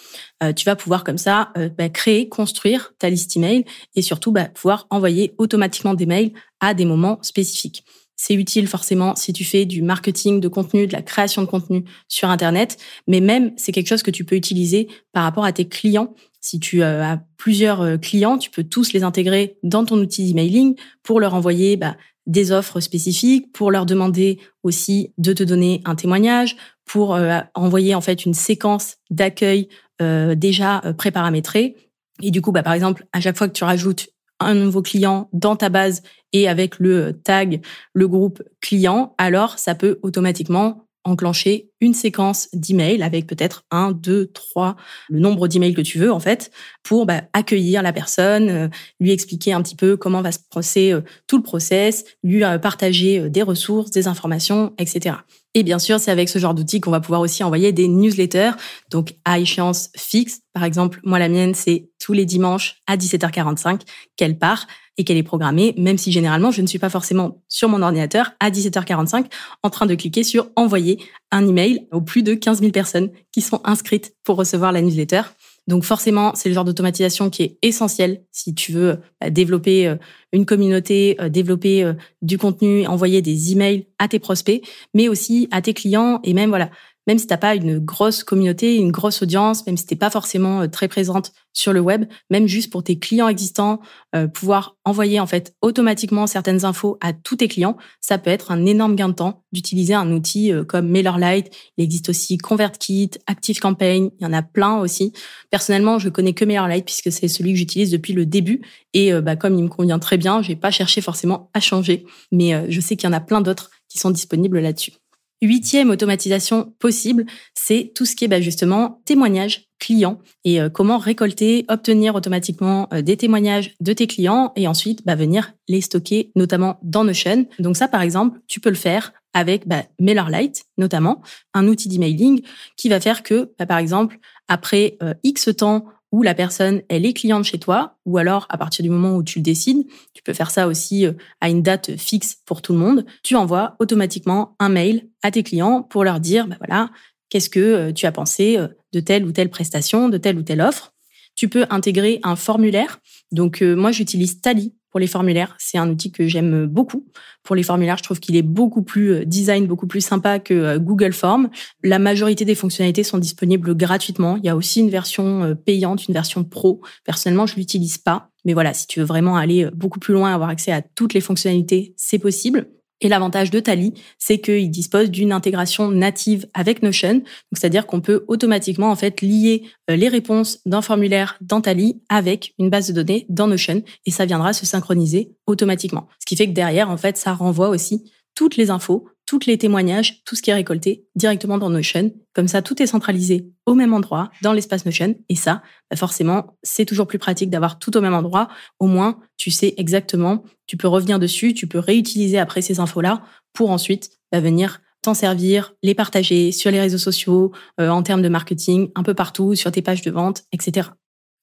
Euh, 0.42 0.52
tu 0.52 0.64
vas 0.64 0.76
pouvoir 0.76 1.04
comme 1.04 1.18
ça 1.18 1.50
euh, 1.56 1.68
bah, 1.68 1.88
créer, 1.88 2.28
construire 2.28 2.94
ta 2.98 3.10
liste 3.10 3.36
email 3.36 3.64
et 3.94 4.02
surtout 4.02 4.32
bah, 4.32 4.46
pouvoir 4.46 4.86
envoyer 4.90 5.34
automatiquement 5.38 5.94
des 5.94 6.06
mails 6.06 6.32
à 6.60 6.74
des 6.74 6.84
moments 6.84 7.18
spécifiques. 7.22 7.84
C'est 8.16 8.34
utile 8.34 8.66
forcément 8.66 9.16
si 9.16 9.32
tu 9.32 9.44
fais 9.44 9.64
du 9.64 9.80
marketing 9.82 10.40
de 10.40 10.48
contenu, 10.48 10.86
de 10.86 10.92
la 10.92 11.00
création 11.00 11.42
de 11.42 11.46
contenu 11.46 11.84
sur 12.06 12.28
Internet, 12.28 12.76
mais 13.06 13.20
même 13.20 13.52
c'est 13.56 13.72
quelque 13.72 13.88
chose 13.88 14.02
que 14.02 14.10
tu 14.10 14.24
peux 14.24 14.36
utiliser 14.36 14.88
par 15.12 15.22
rapport 15.22 15.44
à 15.44 15.52
tes 15.52 15.68
clients. 15.68 16.14
Si 16.42 16.58
tu 16.58 16.82
euh, 16.82 17.02
as 17.02 17.22
plusieurs 17.38 17.98
clients, 18.00 18.36
tu 18.36 18.50
peux 18.50 18.64
tous 18.64 18.92
les 18.92 19.04
intégrer 19.04 19.56
dans 19.62 19.84
ton 19.84 19.96
outil 19.98 20.26
d'emailing 20.26 20.74
pour 21.02 21.20
leur 21.20 21.34
envoyer 21.34 21.76
bah, 21.76 21.96
des 22.26 22.52
offres 22.52 22.80
spécifiques, 22.80 23.52
pour 23.52 23.70
leur 23.70 23.86
demander 23.86 24.38
aussi 24.62 25.12
de 25.18 25.32
te 25.32 25.42
donner 25.42 25.80
un 25.84 25.94
témoignage, 25.94 26.56
pour 26.84 27.18
envoyer 27.54 27.94
en 27.94 28.00
fait 28.00 28.24
une 28.24 28.34
séquence 28.34 28.96
d'accueil 29.10 29.68
déjà 30.00 30.82
préparamétrée. 30.96 31.76
Et 32.22 32.30
du 32.30 32.42
coup, 32.42 32.52
bah, 32.52 32.62
par 32.62 32.74
exemple, 32.74 33.06
à 33.12 33.20
chaque 33.20 33.36
fois 33.36 33.48
que 33.48 33.54
tu 33.54 33.64
rajoutes 33.64 34.08
un 34.38 34.54
nouveau 34.54 34.82
client 34.82 35.28
dans 35.32 35.56
ta 35.56 35.68
base 35.68 36.02
et 36.32 36.48
avec 36.48 36.78
le 36.78 37.12
tag, 37.12 37.62
le 37.94 38.08
groupe 38.08 38.42
client, 38.60 39.14
alors 39.18 39.58
ça 39.58 39.74
peut 39.74 39.98
automatiquement 40.02 40.84
enclencher 41.04 41.70
une 41.80 41.94
séquence 41.94 42.48
d'emails 42.52 43.02
avec 43.02 43.26
peut-être 43.26 43.64
un, 43.70 43.92
deux, 43.92 44.26
trois, 44.26 44.76
le 45.08 45.20
nombre 45.20 45.48
d'emails 45.48 45.74
que 45.74 45.80
tu 45.80 45.98
veux 45.98 46.12
en 46.12 46.20
fait, 46.20 46.50
pour 46.82 47.06
bah, 47.06 47.22
accueillir 47.32 47.82
la 47.82 47.92
personne, 47.92 48.48
euh, 48.48 48.68
lui 49.00 49.10
expliquer 49.10 49.52
un 49.52 49.62
petit 49.62 49.76
peu 49.76 49.96
comment 49.96 50.20
va 50.20 50.32
se 50.32 50.38
passer 50.52 50.92
euh, 50.92 51.00
tout 51.26 51.36
le 51.38 51.42
process, 51.42 52.04
lui 52.22 52.44
euh, 52.44 52.58
partager 52.58 53.30
des 53.30 53.42
ressources, 53.42 53.90
des 53.90 54.08
informations, 54.08 54.74
etc. 54.78 55.16
Et 55.54 55.64
bien 55.64 55.80
sûr, 55.80 55.98
c'est 55.98 56.12
avec 56.12 56.28
ce 56.28 56.38
genre 56.38 56.54
d'outil 56.54 56.80
qu'on 56.80 56.92
va 56.92 57.00
pouvoir 57.00 57.20
aussi 57.20 57.42
envoyer 57.42 57.72
des 57.72 57.88
newsletters, 57.88 58.52
donc 58.90 59.14
à 59.24 59.40
échéance 59.40 59.90
fixe. 59.96 60.42
Par 60.52 60.62
exemple, 60.62 61.00
moi, 61.02 61.18
la 61.18 61.28
mienne, 61.28 61.54
c'est 61.54 61.90
tous 61.98 62.12
les 62.12 62.24
dimanches 62.24 62.76
à 62.86 62.96
17h45 62.96 63.80
qu'elle 64.16 64.38
part 64.38 64.66
et 64.96 65.04
qu'elle 65.04 65.16
est 65.16 65.24
programmée, 65.24 65.74
même 65.76 65.98
si 65.98 66.12
généralement, 66.12 66.50
je 66.52 66.62
ne 66.62 66.66
suis 66.66 66.78
pas 66.78 66.90
forcément 66.90 67.42
sur 67.48 67.68
mon 67.68 67.82
ordinateur 67.82 68.32
à 68.38 68.50
17h45 68.50 69.26
en 69.62 69.70
train 69.70 69.86
de 69.86 69.94
cliquer 69.94 70.22
sur 70.22 70.48
envoyer 70.54 71.02
un 71.32 71.46
email 71.48 71.88
aux 71.90 72.00
plus 72.00 72.22
de 72.22 72.34
15 72.34 72.60
000 72.60 72.70
personnes 72.70 73.10
qui 73.32 73.40
sont 73.40 73.60
inscrites 73.64 74.14
pour 74.22 74.36
recevoir 74.36 74.70
la 74.72 74.82
newsletter. 74.82 75.22
Donc 75.70 75.84
forcément, 75.84 76.32
c'est 76.34 76.48
le 76.48 76.54
genre 76.56 76.64
d'automatisation 76.64 77.30
qui 77.30 77.44
est 77.44 77.58
essentiel 77.62 78.22
si 78.32 78.56
tu 78.56 78.72
veux 78.72 78.98
bah, 79.20 79.30
développer 79.30 79.86
euh, 79.86 79.94
une 80.32 80.44
communauté, 80.44 81.16
euh, 81.20 81.28
développer 81.28 81.84
euh, 81.84 81.92
du 82.22 82.38
contenu, 82.38 82.88
envoyer 82.88 83.22
des 83.22 83.52
emails 83.52 83.86
à 84.00 84.08
tes 84.08 84.18
prospects, 84.18 84.66
mais 84.94 85.08
aussi 85.08 85.46
à 85.52 85.62
tes 85.62 85.72
clients 85.72 86.18
et 86.24 86.34
même 86.34 86.48
voilà, 86.48 86.72
même 87.06 87.18
si 87.18 87.26
t'as 87.26 87.36
pas 87.36 87.54
une 87.54 87.78
grosse 87.78 88.24
communauté, 88.24 88.76
une 88.76 88.92
grosse 88.92 89.22
audience, 89.22 89.66
même 89.66 89.76
si 89.76 89.86
t'es 89.86 89.96
pas 89.96 90.10
forcément 90.10 90.62
euh, 90.62 90.66
très 90.68 90.88
présente 90.88 91.32
sur 91.52 91.72
le 91.72 91.80
web, 91.80 92.04
même 92.30 92.46
juste 92.46 92.70
pour 92.70 92.84
tes 92.84 92.98
clients 92.98 93.28
existants, 93.28 93.80
euh, 94.14 94.28
pouvoir 94.28 94.76
envoyer 94.84 95.18
en 95.18 95.26
fait 95.26 95.54
automatiquement 95.62 96.26
certaines 96.26 96.64
infos 96.64 96.98
à 97.00 97.12
tous 97.12 97.36
tes 97.36 97.48
clients, 97.48 97.76
ça 98.00 98.18
peut 98.18 98.30
être 98.30 98.52
un 98.52 98.66
énorme 98.66 98.94
gain 98.94 99.08
de 99.08 99.14
temps 99.14 99.42
d'utiliser 99.52 99.94
un 99.94 100.12
outil 100.12 100.52
euh, 100.52 100.64
comme 100.64 100.88
MailerLite. 100.88 101.50
Il 101.76 101.84
existe 101.84 102.10
aussi 102.10 102.38
ConvertKit, 102.38 103.10
ActiveCampaign, 103.26 104.10
il 104.20 104.22
y 104.22 104.26
en 104.26 104.32
a 104.32 104.42
plein 104.42 104.78
aussi. 104.78 105.12
Personnellement, 105.50 105.98
je 105.98 106.08
connais 106.08 106.34
que 106.34 106.44
MailerLite 106.44 106.84
puisque 106.84 107.10
c'est 107.10 107.28
celui 107.28 107.52
que 107.52 107.58
j'utilise 107.58 107.90
depuis 107.90 108.12
le 108.12 108.26
début 108.26 108.62
et 108.92 109.12
bah, 109.20 109.36
comme 109.36 109.56
il 109.56 109.64
me 109.64 109.68
convient 109.68 109.98
très 109.98 110.16
bien, 110.16 110.42
j'ai 110.42 110.56
pas 110.56 110.70
cherché 110.70 111.00
forcément 111.00 111.50
à 111.54 111.60
changer, 111.60 112.04
mais 112.32 112.70
je 112.70 112.80
sais 112.80 112.96
qu'il 112.96 113.08
y 113.08 113.10
en 113.10 113.16
a 113.16 113.20
plein 113.20 113.40
d'autres 113.40 113.70
qui 113.88 113.98
sont 113.98 114.10
disponibles 114.10 114.58
là-dessus. 114.58 114.99
Huitième 115.42 115.88
automatisation 115.88 116.74
possible, 116.78 117.24
c'est 117.54 117.92
tout 117.94 118.04
ce 118.04 118.14
qui 118.14 118.26
est 118.26 118.28
bah, 118.28 118.42
justement 118.42 119.00
témoignages 119.06 119.70
clients 119.78 120.20
et 120.44 120.60
euh, 120.60 120.68
comment 120.68 120.98
récolter, 120.98 121.64
obtenir 121.68 122.14
automatiquement 122.14 122.88
euh, 122.92 123.00
des 123.00 123.16
témoignages 123.16 123.74
de 123.80 123.94
tes 123.94 124.06
clients 124.06 124.52
et 124.54 124.68
ensuite 124.68 125.04
bah, 125.06 125.14
venir 125.14 125.54
les 125.66 125.80
stocker 125.80 126.30
notamment 126.36 126.78
dans 126.82 127.04
Notion. 127.04 127.46
Donc 127.58 127.78
ça, 127.78 127.88
par 127.88 128.02
exemple, 128.02 128.38
tu 128.48 128.60
peux 128.60 128.68
le 128.68 128.76
faire 128.76 129.14
avec 129.32 129.66
bah, 129.66 129.84
MailerLite 129.98 130.64
notamment, 130.76 131.22
un 131.54 131.66
outil 131.68 131.88
d'emailing 131.88 132.42
qui 132.76 132.90
va 132.90 133.00
faire 133.00 133.22
que, 133.22 133.52
bah, 133.58 133.64
par 133.64 133.78
exemple, 133.78 134.18
après 134.48 134.98
euh, 135.02 135.14
X 135.24 135.48
temps 135.56 135.86
où 136.12 136.22
la 136.22 136.34
personne, 136.34 136.82
elle 136.88 137.06
est 137.06 137.12
cliente 137.12 137.44
chez 137.44 137.58
toi, 137.58 137.98
ou 138.04 138.18
alors 138.18 138.46
à 138.48 138.58
partir 138.58 138.82
du 138.82 138.90
moment 138.90 139.16
où 139.16 139.22
tu 139.22 139.38
le 139.38 139.42
décides, 139.42 139.86
tu 140.12 140.22
peux 140.22 140.32
faire 140.32 140.50
ça 140.50 140.66
aussi 140.66 141.06
euh, 141.06 141.12
à 141.40 141.48
une 141.48 141.62
date 141.62 141.96
fixe 141.96 142.38
pour 142.46 142.62
tout 142.62 142.72
le 142.72 142.78
monde, 142.78 143.06
tu 143.22 143.36
envoies 143.36 143.76
automatiquement 143.78 144.56
un 144.58 144.68
mail 144.68 145.08
à 145.22 145.30
tes 145.30 145.42
clients 145.42 145.82
pour 145.82 146.04
leur 146.04 146.20
dire, 146.20 146.46
bah 146.48 146.56
voilà, 146.58 146.90
qu'est-ce 147.28 147.50
que 147.50 147.60
euh, 147.60 147.92
tu 147.92 148.06
as 148.06 148.12
pensé 148.12 148.58
euh, 148.58 148.68
de 148.92 149.00
telle 149.00 149.24
ou 149.24 149.32
telle 149.32 149.50
prestation, 149.50 150.08
de 150.08 150.18
telle 150.18 150.38
ou 150.38 150.42
telle 150.42 150.60
offre. 150.60 150.92
Tu 151.36 151.48
peux 151.48 151.64
intégrer 151.70 152.20
un 152.24 152.34
formulaire. 152.34 152.98
Donc 153.30 153.62
moi, 153.62 153.92
j'utilise 153.92 154.40
Tally 154.40 154.74
pour 154.90 155.00
les 155.00 155.06
formulaires. 155.06 155.56
C'est 155.58 155.78
un 155.78 155.88
outil 155.88 156.10
que 156.10 156.26
j'aime 156.26 156.66
beaucoup. 156.66 157.06
Pour 157.42 157.56
les 157.56 157.62
formulaires, 157.62 157.96
je 157.96 158.02
trouve 158.02 158.20
qu'il 158.20 158.36
est 158.36 158.42
beaucoup 158.42 158.82
plus 158.82 159.12
euh, 159.12 159.24
design, 159.24 159.66
beaucoup 159.66 159.86
plus 159.86 160.00
sympa 160.00 160.38
que 160.38 160.54
euh, 160.54 160.78
Google 160.78 161.12
Form. 161.12 161.48
La 161.82 161.98
majorité 161.98 162.44
des 162.44 162.54
fonctionnalités 162.54 163.02
sont 163.02 163.18
disponibles 163.18 163.74
gratuitement. 163.74 164.36
Il 164.36 164.44
y 164.44 164.48
a 164.48 164.56
aussi 164.56 164.80
une 164.80 164.90
version 164.90 165.44
euh, 165.44 165.54
payante, 165.54 166.06
une 166.08 166.14
version 166.14 166.44
pro. 166.44 166.80
Personnellement, 167.04 167.46
je 167.46 167.56
l'utilise 167.56 167.98
pas. 167.98 168.30
Mais 168.44 168.54
voilà, 168.54 168.72
si 168.74 168.86
tu 168.86 169.00
veux 169.00 169.06
vraiment 169.06 169.36
aller 169.36 169.68
beaucoup 169.74 170.00
plus 170.00 170.14
loin, 170.14 170.34
avoir 170.34 170.48
accès 170.48 170.72
à 170.72 170.82
toutes 170.82 171.14
les 171.14 171.20
fonctionnalités, 171.20 171.94
c'est 171.96 172.18
possible. 172.18 172.68
Et 173.00 173.08
l'avantage 173.08 173.50
de 173.50 173.60
Tally, 173.60 173.94
c'est 174.18 174.38
qu'il 174.38 174.70
dispose 174.70 175.10
d'une 175.10 175.32
intégration 175.32 175.90
native 175.90 176.46
avec 176.54 176.82
Notion, 176.82 177.22
c'est-à-dire 177.52 177.86
qu'on 177.86 178.00
peut 178.00 178.24
automatiquement 178.28 178.90
en 178.90 178.96
fait 178.96 179.22
lier 179.22 179.62
euh, 179.90 179.96
les 179.96 180.08
réponses 180.08 180.60
d'un 180.66 180.82
formulaire 180.82 181.36
dans 181.40 181.60
Tally 181.60 182.00
avec 182.08 182.54
une 182.58 182.70
base 182.70 182.88
de 182.88 182.92
données 182.92 183.26
dans 183.28 183.46
Notion, 183.46 183.82
et 184.06 184.10
ça 184.10 184.26
viendra 184.26 184.52
se 184.52 184.66
synchroniser 184.66 185.32
automatiquement. 185.46 186.08
Ce 186.18 186.26
qui 186.26 186.36
fait 186.36 186.46
que 186.46 186.52
derrière, 186.52 186.90
en 186.90 186.96
fait, 186.96 187.16
ça 187.16 187.32
renvoie 187.32 187.68
aussi 187.68 188.10
toutes 188.34 188.56
les 188.56 188.70
infos 188.70 189.06
toutes 189.30 189.46
les 189.46 189.58
témoignages, 189.58 190.24
tout 190.24 190.34
ce 190.34 190.42
qui 190.42 190.50
est 190.50 190.54
récolté 190.54 191.06
directement 191.14 191.56
dans 191.56 191.70
Notion. 191.70 192.12
Comme 192.34 192.48
ça, 192.48 192.62
tout 192.62 192.82
est 192.82 192.88
centralisé 192.88 193.46
au 193.64 193.74
même 193.74 193.94
endroit 193.94 194.32
dans 194.42 194.52
l'espace 194.52 194.84
Notion. 194.84 195.14
Et 195.28 195.36
ça, 195.36 195.62
bah, 195.88 195.96
forcément, 195.96 196.56
c'est 196.64 196.84
toujours 196.84 197.06
plus 197.06 197.20
pratique 197.20 197.48
d'avoir 197.48 197.78
tout 197.78 197.96
au 197.96 198.00
même 198.00 198.12
endroit. 198.12 198.48
Au 198.80 198.88
moins, 198.88 199.20
tu 199.36 199.52
sais 199.52 199.74
exactement, 199.76 200.42
tu 200.66 200.76
peux 200.76 200.88
revenir 200.88 201.20
dessus, 201.20 201.54
tu 201.54 201.68
peux 201.68 201.78
réutiliser 201.78 202.40
après 202.40 202.60
ces 202.60 202.80
infos-là 202.80 203.22
pour 203.52 203.70
ensuite 203.70 204.10
bah, 204.32 204.40
venir 204.40 204.80
t'en 205.00 205.14
servir, 205.14 205.76
les 205.84 205.94
partager 205.94 206.50
sur 206.50 206.72
les 206.72 206.80
réseaux 206.80 206.98
sociaux, 206.98 207.52
euh, 207.80 207.88
en 207.88 208.02
termes 208.02 208.22
de 208.22 208.28
marketing, 208.28 208.90
un 208.96 209.04
peu 209.04 209.14
partout, 209.14 209.54
sur 209.54 209.70
tes 209.70 209.80
pages 209.80 210.02
de 210.02 210.10
vente, 210.10 210.42
etc. 210.50 210.88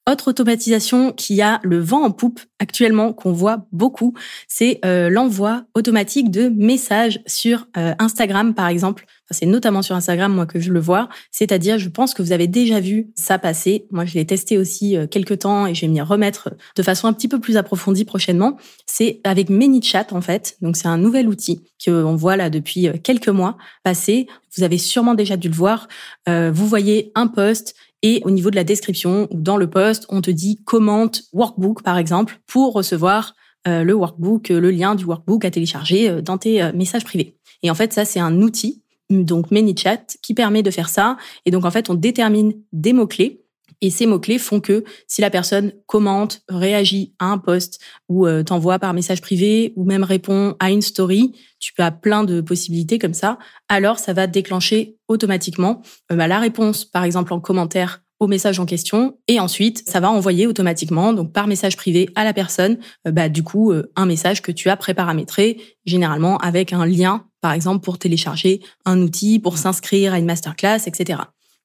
Autre 0.10 0.30
automatisation 0.30 1.12
qui 1.12 1.42
a 1.42 1.60
le 1.64 1.80
vent 1.80 2.04
en 2.04 2.12
poupe 2.12 2.40
actuellement, 2.60 3.12
qu'on 3.12 3.34
voit 3.34 3.68
beaucoup, 3.74 4.14
c'est 4.48 4.80
euh, 4.86 5.10
l'envoi 5.10 5.66
automatique 5.76 6.32
de 6.32 6.48
messages 6.48 7.22
sur 7.28 7.68
euh, 7.76 7.94
Instagram, 8.00 8.54
par 8.54 8.68
exemple. 8.68 9.06
c'est 9.32 9.46
notamment 9.46 9.82
sur 9.82 9.96
Instagram, 9.96 10.34
moi, 10.34 10.46
que 10.46 10.62
je 10.62 10.72
le 10.72 10.80
vois. 10.80 11.10
C'est-à-dire, 11.32 11.78
je 11.78 11.90
pense 11.90 12.14
que 12.14 12.22
vous 12.22 12.32
avez 12.32 12.48
déjà 12.48 12.80
vu 12.80 13.10
ça 13.16 13.38
passer. 13.38 13.86
Moi, 13.92 14.06
je 14.06 14.14
l'ai 14.14 14.26
testé 14.26 14.58
aussi 14.58 14.96
euh, 14.96 15.08
quelques 15.08 15.40
temps 15.40 15.68
et 15.68 15.76
je 15.76 15.82
vais 15.82 15.88
m'y 15.90 16.00
remettre 16.00 16.52
de 16.78 16.84
façon 16.84 17.08
un 17.08 17.14
petit 17.14 17.28
peu 17.28 17.42
plus 17.42 17.58
approfondie 17.58 18.06
prochainement. 18.06 18.58
C'est 18.86 19.20
avec 19.26 19.50
ManyChat, 19.50 20.08
en 20.12 20.22
fait. 20.22 20.56
Donc, 20.62 20.78
c'est 20.78 20.88
un 20.88 20.98
nouvel 20.98 21.28
outil 21.28 21.64
qu'on 21.84 22.16
voit 22.16 22.38
là 22.38 22.50
depuis 22.50 22.88
quelques 23.04 23.28
mois 23.28 23.58
passer. 23.84 24.28
Vous 24.56 24.64
avez 24.64 24.78
sûrement 24.78 25.14
déjà 25.14 25.36
dû 25.36 25.50
le 25.50 25.54
voir. 25.54 25.88
vous 26.28 26.68
voyez 26.68 27.12
un 27.14 27.28
post 27.28 27.76
et 28.04 28.22
au 28.26 28.32
niveau 28.32 28.52
de 28.52 28.56
la 28.56 28.64
description 28.64 29.28
ou 29.32 29.42
dans 29.42 29.58
le 29.58 29.70
post, 29.70 30.06
on 30.10 30.22
te 30.22 30.32
dit 30.32 30.62
commente 30.64 31.24
workbook 31.34 31.84
par 31.84 31.98
exemple 31.98 32.40
pour 32.46 32.74
recevoir 32.74 33.36
euh, 33.68 33.84
le 33.84 33.94
workbook, 33.94 34.50
le 34.50 34.72
lien 34.72 34.96
du 34.96 35.06
workbook 35.06 35.44
à 35.44 35.52
télécharger 35.52 36.10
euh, 36.10 36.22
dans 36.22 36.38
tes 36.38 36.62
euh, 36.62 36.72
messages 36.74 37.04
privés. 37.04 37.36
Et 37.64 37.72
en 37.72 37.76
fait, 37.76 37.94
ça 37.94 38.06
c'est 38.06 38.20
un 38.20 38.42
outil 38.42 38.84
donc 39.10 39.52
ManyChat 39.52 40.18
qui 40.22 40.34
permet 40.34 40.64
de 40.64 40.72
faire 40.72 40.90
ça. 40.90 41.18
Et 41.46 41.52
donc 41.52 41.66
en 41.66 41.72
fait, 41.72 41.90
on 41.90 41.96
détermine 41.96 42.54
des 42.72 42.94
mots 42.94 43.08
clés. 43.08 43.42
Et 43.82 43.90
ces 43.90 44.06
mots-clés 44.06 44.40
font 44.40 44.60
que 44.60 44.84
si 45.08 45.22
la 45.22 45.30
personne 45.30 45.74
commente, 45.86 46.42
réagit 46.50 47.14
à 47.20 47.28
un 47.28 47.38
post 47.38 47.80
ou 48.10 48.28
t'envoie 48.44 48.80
par 48.80 48.94
message 48.94 49.22
privé 49.22 49.74
ou 49.76 49.84
même 49.84 50.04
répond 50.04 50.56
à 50.60 50.72
une 50.72 50.82
story, 50.82 51.34
tu 51.60 51.74
avoir 51.78 52.00
plein 52.00 52.24
de 52.24 52.42
possibilités 52.42 53.00
comme 53.00 53.14
ça, 53.14 53.38
alors 53.70 54.00
ça 54.00 54.14
va 54.14 54.28
déclencher 54.28 54.98
automatiquement 55.08 55.82
euh, 56.12 56.16
bah, 56.16 56.28
la 56.28 56.40
réponse, 56.40 56.86
par 56.86 57.04
exemple 57.04 57.34
en 57.34 57.40
commentaire 57.40 58.04
au 58.20 58.28
message 58.28 58.60
en 58.60 58.66
question 58.66 59.20
et 59.28 59.40
ensuite 59.40 59.88
ça 59.88 60.00
va 60.00 60.10
envoyer 60.10 60.48
automatiquement 60.48 61.14
donc 61.14 61.32
par 61.34 61.46
message 61.46 61.78
privé 61.78 62.10
à 62.16 62.24
la 62.24 62.34
personne 62.34 62.80
euh, 63.08 63.12
bah 63.12 63.30
du 63.30 63.44
coup 63.44 63.72
euh, 63.72 63.92
un 63.96 64.08
message 64.08 64.42
que 64.42 64.52
tu 64.52 64.70
as 64.70 64.78
préparamétré 64.78 65.62
généralement 65.86 66.38
avec 66.38 66.74
un 66.74 66.88
lien 66.88 67.28
par 67.42 67.52
exemple 67.52 67.84
pour 67.84 68.00
télécharger 68.00 68.62
un 68.86 69.00
outil 69.04 69.38
pour 69.38 69.60
s'inscrire 69.60 70.14
à 70.14 70.18
une 70.18 70.26
masterclass 70.26 70.88
etc 70.88 71.20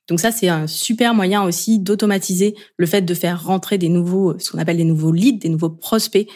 donc 0.09 0.21
ça 0.21 0.33
c'est 0.33 0.49
un 0.49 0.67
super 0.67 1.15
moyen 1.15 1.43
aussi 1.43 1.79
d'automatiser 1.79 2.55
le 2.77 2.87
fait 2.87 3.03
de 3.03 3.15
faire 3.15 3.45
rentrer 3.45 3.79
des 3.79 3.89
nouveaux 3.89 4.39
ce 4.39 4.51
qu'on 4.51 4.59
appelle 4.59 4.77
des 4.77 4.85
nouveaux 4.85 5.13
leads 5.13 5.39
des 5.39 5.49
nouveaux 5.49 5.71
prospects 5.71 6.29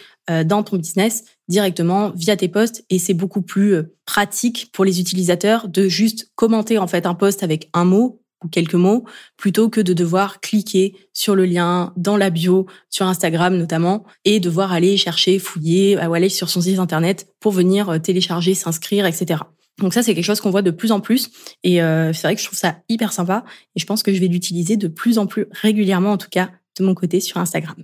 dans 0.45 0.65
ton 0.65 0.77
business 0.77 1.23
directement 1.49 2.11
via 2.11 2.37
tes 2.37 2.49
posts 2.49 2.85
et 2.91 2.99
c'est 2.99 3.15
beaucoup 3.15 3.43
plus 3.43 3.75
euh, 3.75 3.95
pratique 4.05 4.71
pour 4.73 4.85
les 4.85 5.01
utilisateurs 5.01 5.69
de 5.69 5.89
juste 5.89 6.31
commenter 6.35 6.79
en 6.79 6.87
fait 6.87 7.07
un 7.07 7.15
post 7.15 7.43
avec 7.43 7.69
un 7.73 7.85
mot 7.85 8.21
ou 8.45 8.49
quelques 8.49 8.75
mots 8.75 9.05
plutôt 9.37 9.71
que 9.71 9.81
de 9.81 9.93
devoir 9.93 10.41
cliquer 10.41 10.95
sur 11.13 11.35
le 11.35 11.47
lien 11.47 11.93
dans 11.97 12.17
la 12.17 12.31
bio 12.31 12.67
sur 12.91 13.07
Instagram 13.07 13.57
notamment 13.57 14.05
et 14.25 14.41
devoir 14.41 14.73
aller 14.73 14.97
chercher, 14.97 15.39
fouiller 15.39 15.97
ou 15.97 16.15
aller 16.15 16.29
sur 16.29 16.51
son 16.51 16.61
site 16.61 16.79
internet 16.79 17.29
pour 17.41 17.53
venir 17.53 17.89
euh, 17.89 17.99
télécharger, 17.99 18.55
s'inscrire, 18.55 19.07
etc. 19.07 19.41
Donc 19.79 19.93
ça, 19.93 20.03
c'est 20.03 20.15
quelque 20.15 20.25
chose 20.25 20.41
qu'on 20.41 20.51
voit 20.51 20.63
de 20.63 20.71
plus 20.71 20.93
en 20.93 21.01
plus. 21.01 21.31
Et 21.63 21.83
euh, 21.83 22.13
c'est 22.13 22.23
vrai 22.23 22.35
que 22.35 22.41
je 22.41 22.47
trouve 22.47 22.59
ça 22.59 22.79
hyper 22.89 23.13
sympa. 23.13 23.45
Et 23.75 23.81
je 23.81 23.87
pense 23.87 24.03
que 24.03 24.13
je 24.13 24.21
vais 24.21 24.29
l'utiliser 24.29 24.77
de 24.77 24.89
plus 24.89 25.19
en 25.19 25.27
plus 25.27 25.47
régulièrement, 25.51 26.13
en 26.13 26.19
tout 26.19 26.31
cas 26.31 26.51
de 26.79 26.85
mon 26.85 26.95
côté 26.95 27.21
sur 27.21 27.39
Instagram. 27.39 27.77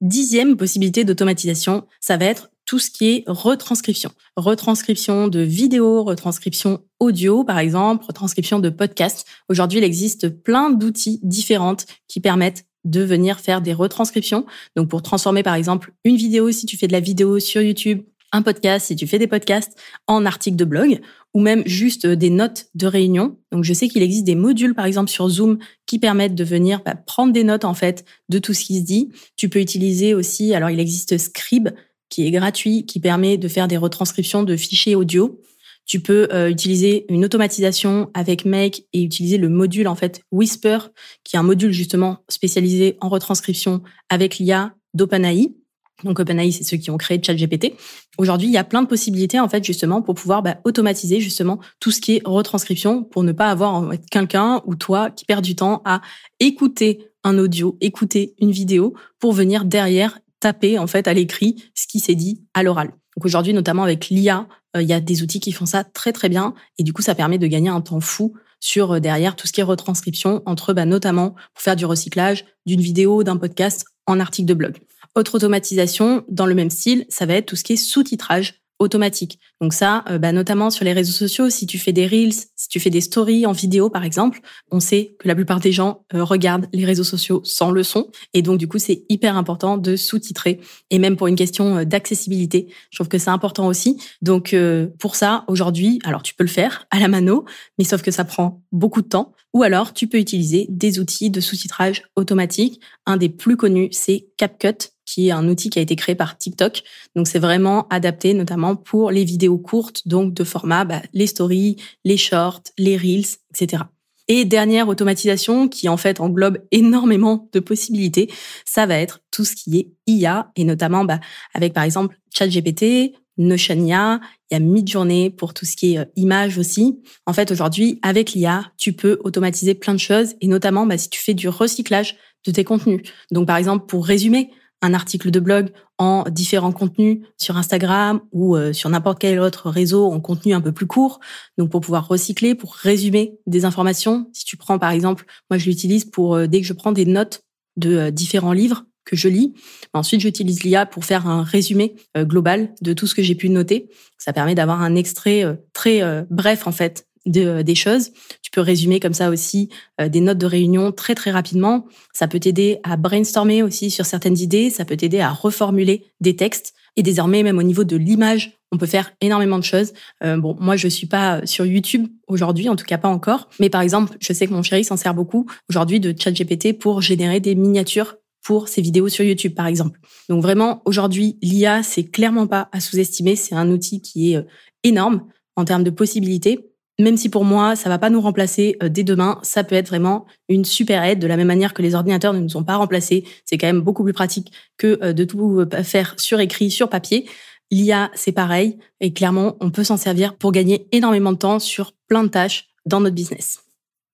Dixième 0.00 0.56
possibilité 0.56 1.04
d'automatisation, 1.04 1.86
ça 2.00 2.16
va 2.16 2.26
être 2.26 2.50
tout 2.66 2.78
ce 2.78 2.90
qui 2.90 3.06
est 3.06 3.24
retranscription. 3.26 4.10
Retranscription 4.36 5.28
de 5.28 5.40
vidéos, 5.40 6.02
retranscription 6.02 6.82
audio, 6.98 7.44
par 7.44 7.58
exemple, 7.58 8.04
retranscription 8.06 8.58
de 8.58 8.70
podcasts. 8.70 9.26
Aujourd'hui, 9.48 9.78
il 9.78 9.84
existe 9.84 10.28
plein 10.28 10.70
d'outils 10.70 11.20
différents 11.22 11.76
qui 12.08 12.20
permettent 12.20 12.64
de 12.84 13.02
venir 13.02 13.40
faire 13.40 13.62
des 13.62 13.72
retranscriptions. 13.72 14.46
Donc, 14.76 14.88
pour 14.88 15.02
transformer, 15.02 15.42
par 15.42 15.54
exemple, 15.54 15.92
une 16.04 16.16
vidéo, 16.16 16.50
si 16.52 16.66
tu 16.66 16.76
fais 16.76 16.86
de 16.86 16.92
la 16.92 17.00
vidéo 17.00 17.38
sur 17.38 17.62
YouTube, 17.62 18.02
un 18.34 18.42
podcast, 18.42 18.86
si 18.86 18.96
tu 18.96 19.06
fais 19.06 19.18
des 19.18 19.26
podcasts, 19.26 19.78
en 20.06 20.26
article 20.26 20.56
de 20.56 20.64
blog, 20.64 21.00
ou 21.32 21.40
même 21.40 21.62
juste 21.66 22.06
des 22.06 22.30
notes 22.30 22.66
de 22.74 22.86
réunion. 22.86 23.38
Donc, 23.52 23.64
je 23.64 23.72
sais 23.72 23.88
qu'il 23.88 24.02
existe 24.02 24.24
des 24.24 24.34
modules, 24.34 24.74
par 24.74 24.86
exemple, 24.86 25.10
sur 25.10 25.28
Zoom, 25.28 25.58
qui 25.86 25.98
permettent 25.98 26.34
de 26.34 26.44
venir 26.44 26.82
bah, 26.84 26.94
prendre 26.94 27.32
des 27.32 27.44
notes, 27.44 27.64
en 27.64 27.74
fait, 27.74 28.04
de 28.28 28.38
tout 28.38 28.52
ce 28.52 28.64
qui 28.64 28.80
se 28.80 28.84
dit. 28.84 29.10
Tu 29.36 29.48
peux 29.48 29.60
utiliser 29.60 30.14
aussi, 30.14 30.52
alors, 30.52 30.70
il 30.70 30.80
existe 30.80 31.16
Scribe, 31.16 31.68
qui 32.08 32.26
est 32.26 32.30
gratuit, 32.30 32.86
qui 32.86 33.00
permet 33.00 33.38
de 33.38 33.48
faire 33.48 33.68
des 33.68 33.76
retranscriptions 33.76 34.42
de 34.42 34.56
fichiers 34.56 34.96
audio. 34.96 35.40
Tu 35.86 36.00
peux 36.00 36.28
euh, 36.32 36.48
utiliser 36.48 37.04
une 37.08 37.24
automatisation 37.24 38.10
avec 38.14 38.44
Make 38.44 38.84
et 38.92 39.02
utiliser 39.02 39.36
le 39.36 39.48
module 39.48 39.86
en 39.86 39.94
fait 39.94 40.22
Whisper, 40.32 40.78
qui 41.24 41.36
est 41.36 41.38
un 41.38 41.42
module 41.42 41.72
justement 41.72 42.18
spécialisé 42.28 42.96
en 43.00 43.08
retranscription 43.08 43.82
avec 44.08 44.38
l'IA 44.38 44.74
d'OpenAI. 44.94 45.52
Donc 46.02 46.18
OpenAI, 46.18 46.50
c'est 46.50 46.64
ceux 46.64 46.76
qui 46.76 46.90
ont 46.90 46.98
créé 46.98 47.22
ChatGPT. 47.22 47.74
Aujourd'hui, 48.18 48.48
il 48.48 48.52
y 48.52 48.58
a 48.58 48.64
plein 48.64 48.82
de 48.82 48.88
possibilités 48.88 49.38
en 49.38 49.48
fait 49.48 49.64
justement 49.64 50.02
pour 50.02 50.14
pouvoir 50.14 50.42
bah, 50.42 50.58
automatiser 50.64 51.20
justement 51.20 51.60
tout 51.78 51.92
ce 51.92 52.00
qui 52.00 52.16
est 52.16 52.22
retranscription 52.24 53.04
pour 53.04 53.22
ne 53.22 53.32
pas 53.32 53.50
avoir 53.50 53.90
quelqu'un 54.10 54.60
ou 54.66 54.74
toi 54.74 55.10
qui 55.10 55.24
perd 55.24 55.44
du 55.44 55.54
temps 55.54 55.82
à 55.84 56.00
écouter 56.40 57.10
un 57.22 57.38
audio, 57.38 57.78
écouter 57.80 58.34
une 58.40 58.50
vidéo 58.50 58.94
pour 59.18 59.32
venir 59.32 59.64
derrière 59.64 60.18
taper 60.40 60.78
en 60.78 60.86
fait 60.86 61.08
à 61.08 61.14
l'écrit 61.14 61.62
ce 61.74 61.86
qui 61.86 62.00
s'est 62.00 62.14
dit 62.14 62.42
à 62.54 62.62
l'oral. 62.62 62.88
Donc 63.16 63.24
aujourd'hui, 63.24 63.54
notamment 63.54 63.84
avec 63.84 64.08
l'IA, 64.08 64.48
euh, 64.76 64.82
il 64.82 64.88
y 64.88 64.92
a 64.92 65.00
des 65.00 65.22
outils 65.22 65.40
qui 65.40 65.52
font 65.52 65.66
ça 65.66 65.84
très 65.84 66.12
très 66.12 66.28
bien 66.28 66.54
et 66.78 66.82
du 66.82 66.92
coup, 66.92 67.02
ça 67.02 67.14
permet 67.14 67.38
de 67.38 67.46
gagner 67.46 67.70
un 67.70 67.80
temps 67.80 68.00
fou 68.00 68.34
sur 68.60 68.92
euh, 68.92 69.00
derrière 69.00 69.36
tout 69.36 69.46
ce 69.46 69.52
qui 69.52 69.60
est 69.60 69.64
retranscription 69.64 70.42
entre 70.46 70.72
bah, 70.72 70.84
notamment 70.84 71.30
pour 71.54 71.62
faire 71.62 71.76
du 71.76 71.86
recyclage 71.86 72.44
d'une 72.66 72.80
vidéo, 72.80 73.22
d'un 73.22 73.36
podcast 73.36 73.86
en 74.06 74.20
article 74.20 74.48
de 74.48 74.54
blog. 74.54 74.78
Autre 75.16 75.36
automatisation 75.36 76.24
dans 76.28 76.46
le 76.46 76.54
même 76.54 76.70
style, 76.70 77.06
ça 77.08 77.26
va 77.26 77.34
être 77.34 77.46
tout 77.46 77.56
ce 77.56 77.64
qui 77.64 77.74
est 77.74 77.76
sous-titrage 77.76 78.64
automatique. 78.80 79.38
Donc 79.60 79.72
ça, 79.72 80.04
euh, 80.10 80.18
bah, 80.18 80.32
notamment 80.32 80.70
sur 80.70 80.84
les 80.84 80.92
réseaux 80.92 81.12
sociaux, 81.12 81.48
si 81.50 81.66
tu 81.66 81.78
fais 81.78 81.92
des 81.92 82.06
reels, 82.06 82.32
si 82.32 82.68
tu 82.68 82.80
fais 82.80 82.90
des 82.90 83.00
stories 83.00 83.46
en 83.46 83.52
vidéo 83.52 83.88
par 83.88 84.04
exemple, 84.04 84.40
on 84.70 84.80
sait 84.80 85.16
que 85.18 85.28
la 85.28 85.34
plupart 85.34 85.60
des 85.60 85.72
gens 85.72 86.04
euh, 86.12 86.24
regardent 86.24 86.66
les 86.72 86.84
réseaux 86.84 87.04
sociaux 87.04 87.40
sans 87.44 87.70
le 87.70 87.82
son, 87.82 88.10
et 88.32 88.42
donc 88.42 88.58
du 88.58 88.66
coup 88.66 88.78
c'est 88.78 89.04
hyper 89.08 89.36
important 89.36 89.78
de 89.78 89.94
sous-titrer. 89.94 90.60
Et 90.90 90.98
même 90.98 91.16
pour 91.16 91.28
une 91.28 91.36
question 91.36 91.78
euh, 91.78 91.84
d'accessibilité, 91.84 92.66
je 92.90 92.96
trouve 92.96 93.08
que 93.08 93.18
c'est 93.18 93.30
important 93.30 93.66
aussi. 93.68 94.00
Donc 94.22 94.54
pour 94.98 95.16
ça, 95.16 95.44
aujourd'hui, 95.48 96.00
alors 96.04 96.22
tu 96.22 96.34
peux 96.34 96.44
le 96.44 96.50
faire 96.50 96.86
à 96.90 96.98
la 96.98 97.08
mano, 97.08 97.44
mais 97.78 97.84
sauf 97.84 98.02
que 98.02 98.10
ça 98.10 98.24
prend 98.24 98.62
beaucoup 98.72 99.02
de 99.02 99.08
temps. 99.08 99.32
Ou 99.52 99.62
alors 99.62 99.92
tu 99.92 100.08
peux 100.08 100.18
utiliser 100.18 100.66
des 100.68 100.98
outils 100.98 101.30
de 101.30 101.40
sous-titrage 101.40 102.02
automatique. 102.16 102.80
Un 103.06 103.16
des 103.16 103.28
plus 103.28 103.56
connus, 103.56 103.88
c'est 103.92 104.26
CapCut 104.36 104.93
qui 105.04 105.28
est 105.28 105.32
un 105.32 105.48
outil 105.48 105.70
qui 105.70 105.78
a 105.78 105.82
été 105.82 105.96
créé 105.96 106.14
par 106.14 106.38
TikTok. 106.38 106.82
Donc 107.14 107.28
c'est 107.28 107.38
vraiment 107.38 107.86
adapté 107.88 108.34
notamment 108.34 108.76
pour 108.76 109.10
les 109.10 109.24
vidéos 109.24 109.58
courtes, 109.58 110.06
donc 110.06 110.34
de 110.34 110.44
format 110.44 110.84
bah, 110.84 111.02
les 111.12 111.26
stories, 111.26 111.76
les 112.04 112.16
shorts, 112.16 112.62
les 112.78 112.96
reels, 112.96 113.36
etc. 113.50 113.84
Et 114.26 114.44
dernière 114.44 114.88
automatisation 114.88 115.68
qui 115.68 115.88
en 115.88 115.98
fait 115.98 116.20
englobe 116.20 116.58
énormément 116.70 117.48
de 117.52 117.60
possibilités, 117.60 118.30
ça 118.64 118.86
va 118.86 118.96
être 118.96 119.20
tout 119.30 119.44
ce 119.44 119.54
qui 119.54 119.78
est 119.78 119.92
IA 120.06 120.50
et 120.56 120.64
notamment 120.64 121.04
bah, 121.04 121.20
avec 121.52 121.74
par 121.74 121.84
exemple 121.84 122.16
ChatGPT, 122.34 123.12
Notionia, 123.36 124.20
il 124.50 124.54
y 124.54 124.56
a 124.56 124.60
Midjourney 124.60 125.30
pour 125.30 125.54
tout 125.54 125.64
ce 125.64 125.76
qui 125.76 125.94
est 125.94 125.98
euh, 125.98 126.04
image 126.16 126.58
aussi. 126.58 127.00
En 127.26 127.32
fait, 127.32 127.50
aujourd'hui, 127.50 127.98
avec 128.02 128.32
l'IA, 128.32 128.70
tu 128.78 128.92
peux 128.92 129.18
automatiser 129.24 129.74
plein 129.74 129.94
de 129.94 129.98
choses 129.98 130.34
et 130.40 130.46
notamment 130.46 130.86
bah, 130.86 130.98
si 130.98 131.10
tu 131.10 131.20
fais 131.20 131.34
du 131.34 131.48
recyclage 131.48 132.16
de 132.46 132.52
tes 132.52 132.64
contenus. 132.64 133.02
Donc, 133.32 133.46
par 133.46 133.56
exemple, 133.56 133.86
pour 133.86 134.06
résumer, 134.06 134.50
un 134.84 134.92
article 134.92 135.30
de 135.30 135.40
blog 135.40 135.70
en 135.98 136.24
différents 136.30 136.72
contenus 136.72 137.20
sur 137.38 137.56
Instagram 137.56 138.20
ou 138.32 138.54
euh, 138.56 138.72
sur 138.72 138.90
n'importe 138.90 139.18
quel 139.18 139.40
autre 139.40 139.70
réseau 139.70 140.12
en 140.12 140.20
contenu 140.20 140.52
un 140.52 140.60
peu 140.60 140.72
plus 140.72 140.86
court. 140.86 141.20
Donc 141.56 141.70
pour 141.70 141.80
pouvoir 141.80 142.06
recycler, 142.06 142.54
pour 142.54 142.74
résumer 142.74 143.38
des 143.46 143.64
informations. 143.64 144.28
Si 144.32 144.44
tu 144.44 144.56
prends 144.56 144.78
par 144.78 144.90
exemple, 144.90 145.24
moi 145.50 145.58
je 145.58 145.66
l'utilise 145.66 146.04
pour 146.04 146.34
euh, 146.34 146.46
dès 146.46 146.60
que 146.60 146.66
je 146.66 146.74
prends 146.74 146.92
des 146.92 147.06
notes 147.06 147.42
de 147.76 147.96
euh, 147.96 148.10
différents 148.10 148.52
livres 148.52 148.84
que 149.06 149.16
je 149.16 149.28
lis. 149.28 149.52
Ensuite, 149.92 150.22
j'utilise 150.22 150.62
l'IA 150.62 150.86
pour 150.86 151.04
faire 151.04 151.26
un 151.26 151.42
résumé 151.42 151.94
global 152.16 152.74
de 152.80 152.94
tout 152.94 153.06
ce 153.06 153.14
que 153.14 153.22
j'ai 153.22 153.34
pu 153.34 153.50
noter. 153.50 153.90
Ça 154.16 154.32
permet 154.32 154.54
d'avoir 154.54 154.80
un 154.80 154.94
extrait 154.94 155.44
très 155.74 156.24
bref 156.30 156.66
en 156.66 156.72
fait 156.72 157.06
de, 157.26 157.62
des 157.62 157.74
choses. 157.74 158.10
Tu 158.42 158.50
peux 158.50 158.60
résumer 158.60 159.00
comme 159.00 159.14
ça 159.14 159.30
aussi 159.30 159.68
euh, 160.00 160.08
des 160.08 160.20
notes 160.20 160.38
de 160.38 160.46
réunion 160.46 160.92
très 160.92 161.14
très 161.14 161.30
rapidement. 161.30 161.86
Ça 162.12 162.28
peut 162.28 162.40
t'aider 162.40 162.78
à 162.82 162.96
brainstormer 162.96 163.62
aussi 163.62 163.90
sur 163.90 164.06
certaines 164.06 164.38
idées. 164.38 164.70
Ça 164.70 164.84
peut 164.84 164.96
t'aider 164.96 165.20
à 165.20 165.30
reformuler 165.30 166.04
des 166.20 166.36
textes. 166.36 166.74
Et 166.96 167.02
désormais, 167.02 167.42
même 167.42 167.58
au 167.58 167.62
niveau 167.62 167.84
de 167.84 167.96
l'image, 167.96 168.58
on 168.70 168.78
peut 168.78 168.86
faire 168.86 169.12
énormément 169.20 169.58
de 169.58 169.64
choses. 169.64 169.92
Euh, 170.22 170.36
bon, 170.36 170.56
moi, 170.60 170.76
je 170.76 170.88
suis 170.88 171.06
pas 171.06 171.44
sur 171.46 171.66
YouTube 171.66 172.06
aujourd'hui, 172.28 172.68
en 172.68 172.76
tout 172.76 172.84
cas 172.84 172.98
pas 172.98 173.08
encore. 173.08 173.48
Mais 173.60 173.70
par 173.70 173.80
exemple, 173.80 174.16
je 174.20 174.32
sais 174.32 174.46
que 174.46 174.52
mon 174.52 174.62
chéri 174.62 174.84
s'en 174.84 174.96
sert 174.96 175.14
beaucoup 175.14 175.46
aujourd'hui 175.68 176.00
de 176.00 176.14
ChatGPT 176.16 176.78
pour 176.78 177.00
générer 177.00 177.40
des 177.40 177.54
miniatures 177.54 178.16
pour 178.42 178.68
ses 178.68 178.82
vidéos 178.82 179.08
sur 179.08 179.24
YouTube, 179.24 179.54
par 179.54 179.66
exemple. 179.66 179.98
Donc 180.28 180.42
vraiment, 180.42 180.82
aujourd'hui, 180.84 181.38
l'IA, 181.42 181.82
c'est 181.82 182.04
clairement 182.04 182.46
pas 182.46 182.68
à 182.72 182.80
sous-estimer. 182.80 183.36
C'est 183.36 183.54
un 183.54 183.70
outil 183.70 184.02
qui 184.02 184.32
est 184.32 184.36
euh, 184.36 184.42
énorme 184.82 185.24
en 185.56 185.64
termes 185.64 185.84
de 185.84 185.90
possibilités 185.90 186.73
même 186.98 187.16
si 187.16 187.28
pour 187.28 187.44
moi, 187.44 187.76
ça 187.76 187.88
va 187.88 187.98
pas 187.98 188.10
nous 188.10 188.20
remplacer 188.20 188.76
euh, 188.82 188.88
dès 188.88 189.02
demain, 189.02 189.38
ça 189.42 189.64
peut 189.64 189.74
être 189.74 189.88
vraiment 189.88 190.26
une 190.48 190.64
super 190.64 191.02
aide, 191.02 191.18
de 191.18 191.26
la 191.26 191.36
même 191.36 191.46
manière 191.46 191.74
que 191.74 191.82
les 191.82 191.94
ordinateurs 191.94 192.32
ne 192.32 192.40
nous 192.40 192.56
ont 192.56 192.64
pas 192.64 192.76
remplacés. 192.76 193.24
C'est 193.44 193.58
quand 193.58 193.66
même 193.66 193.80
beaucoup 193.80 194.04
plus 194.04 194.12
pratique 194.12 194.52
que 194.76 194.98
euh, 195.02 195.12
de 195.12 195.24
tout 195.24 195.60
euh, 195.60 195.82
faire 195.82 196.14
sur 196.18 196.40
écrit, 196.40 196.70
sur 196.70 196.88
papier. 196.88 197.28
L'IA, 197.70 198.10
c'est 198.14 198.32
pareil. 198.32 198.78
Et 199.00 199.12
clairement, 199.12 199.56
on 199.60 199.70
peut 199.70 199.84
s'en 199.84 199.96
servir 199.96 200.36
pour 200.36 200.52
gagner 200.52 200.86
énormément 200.92 201.32
de 201.32 201.38
temps 201.38 201.58
sur 201.58 201.92
plein 202.08 202.22
de 202.22 202.28
tâches 202.28 202.68
dans 202.86 203.00
notre 203.00 203.16
business. 203.16 203.63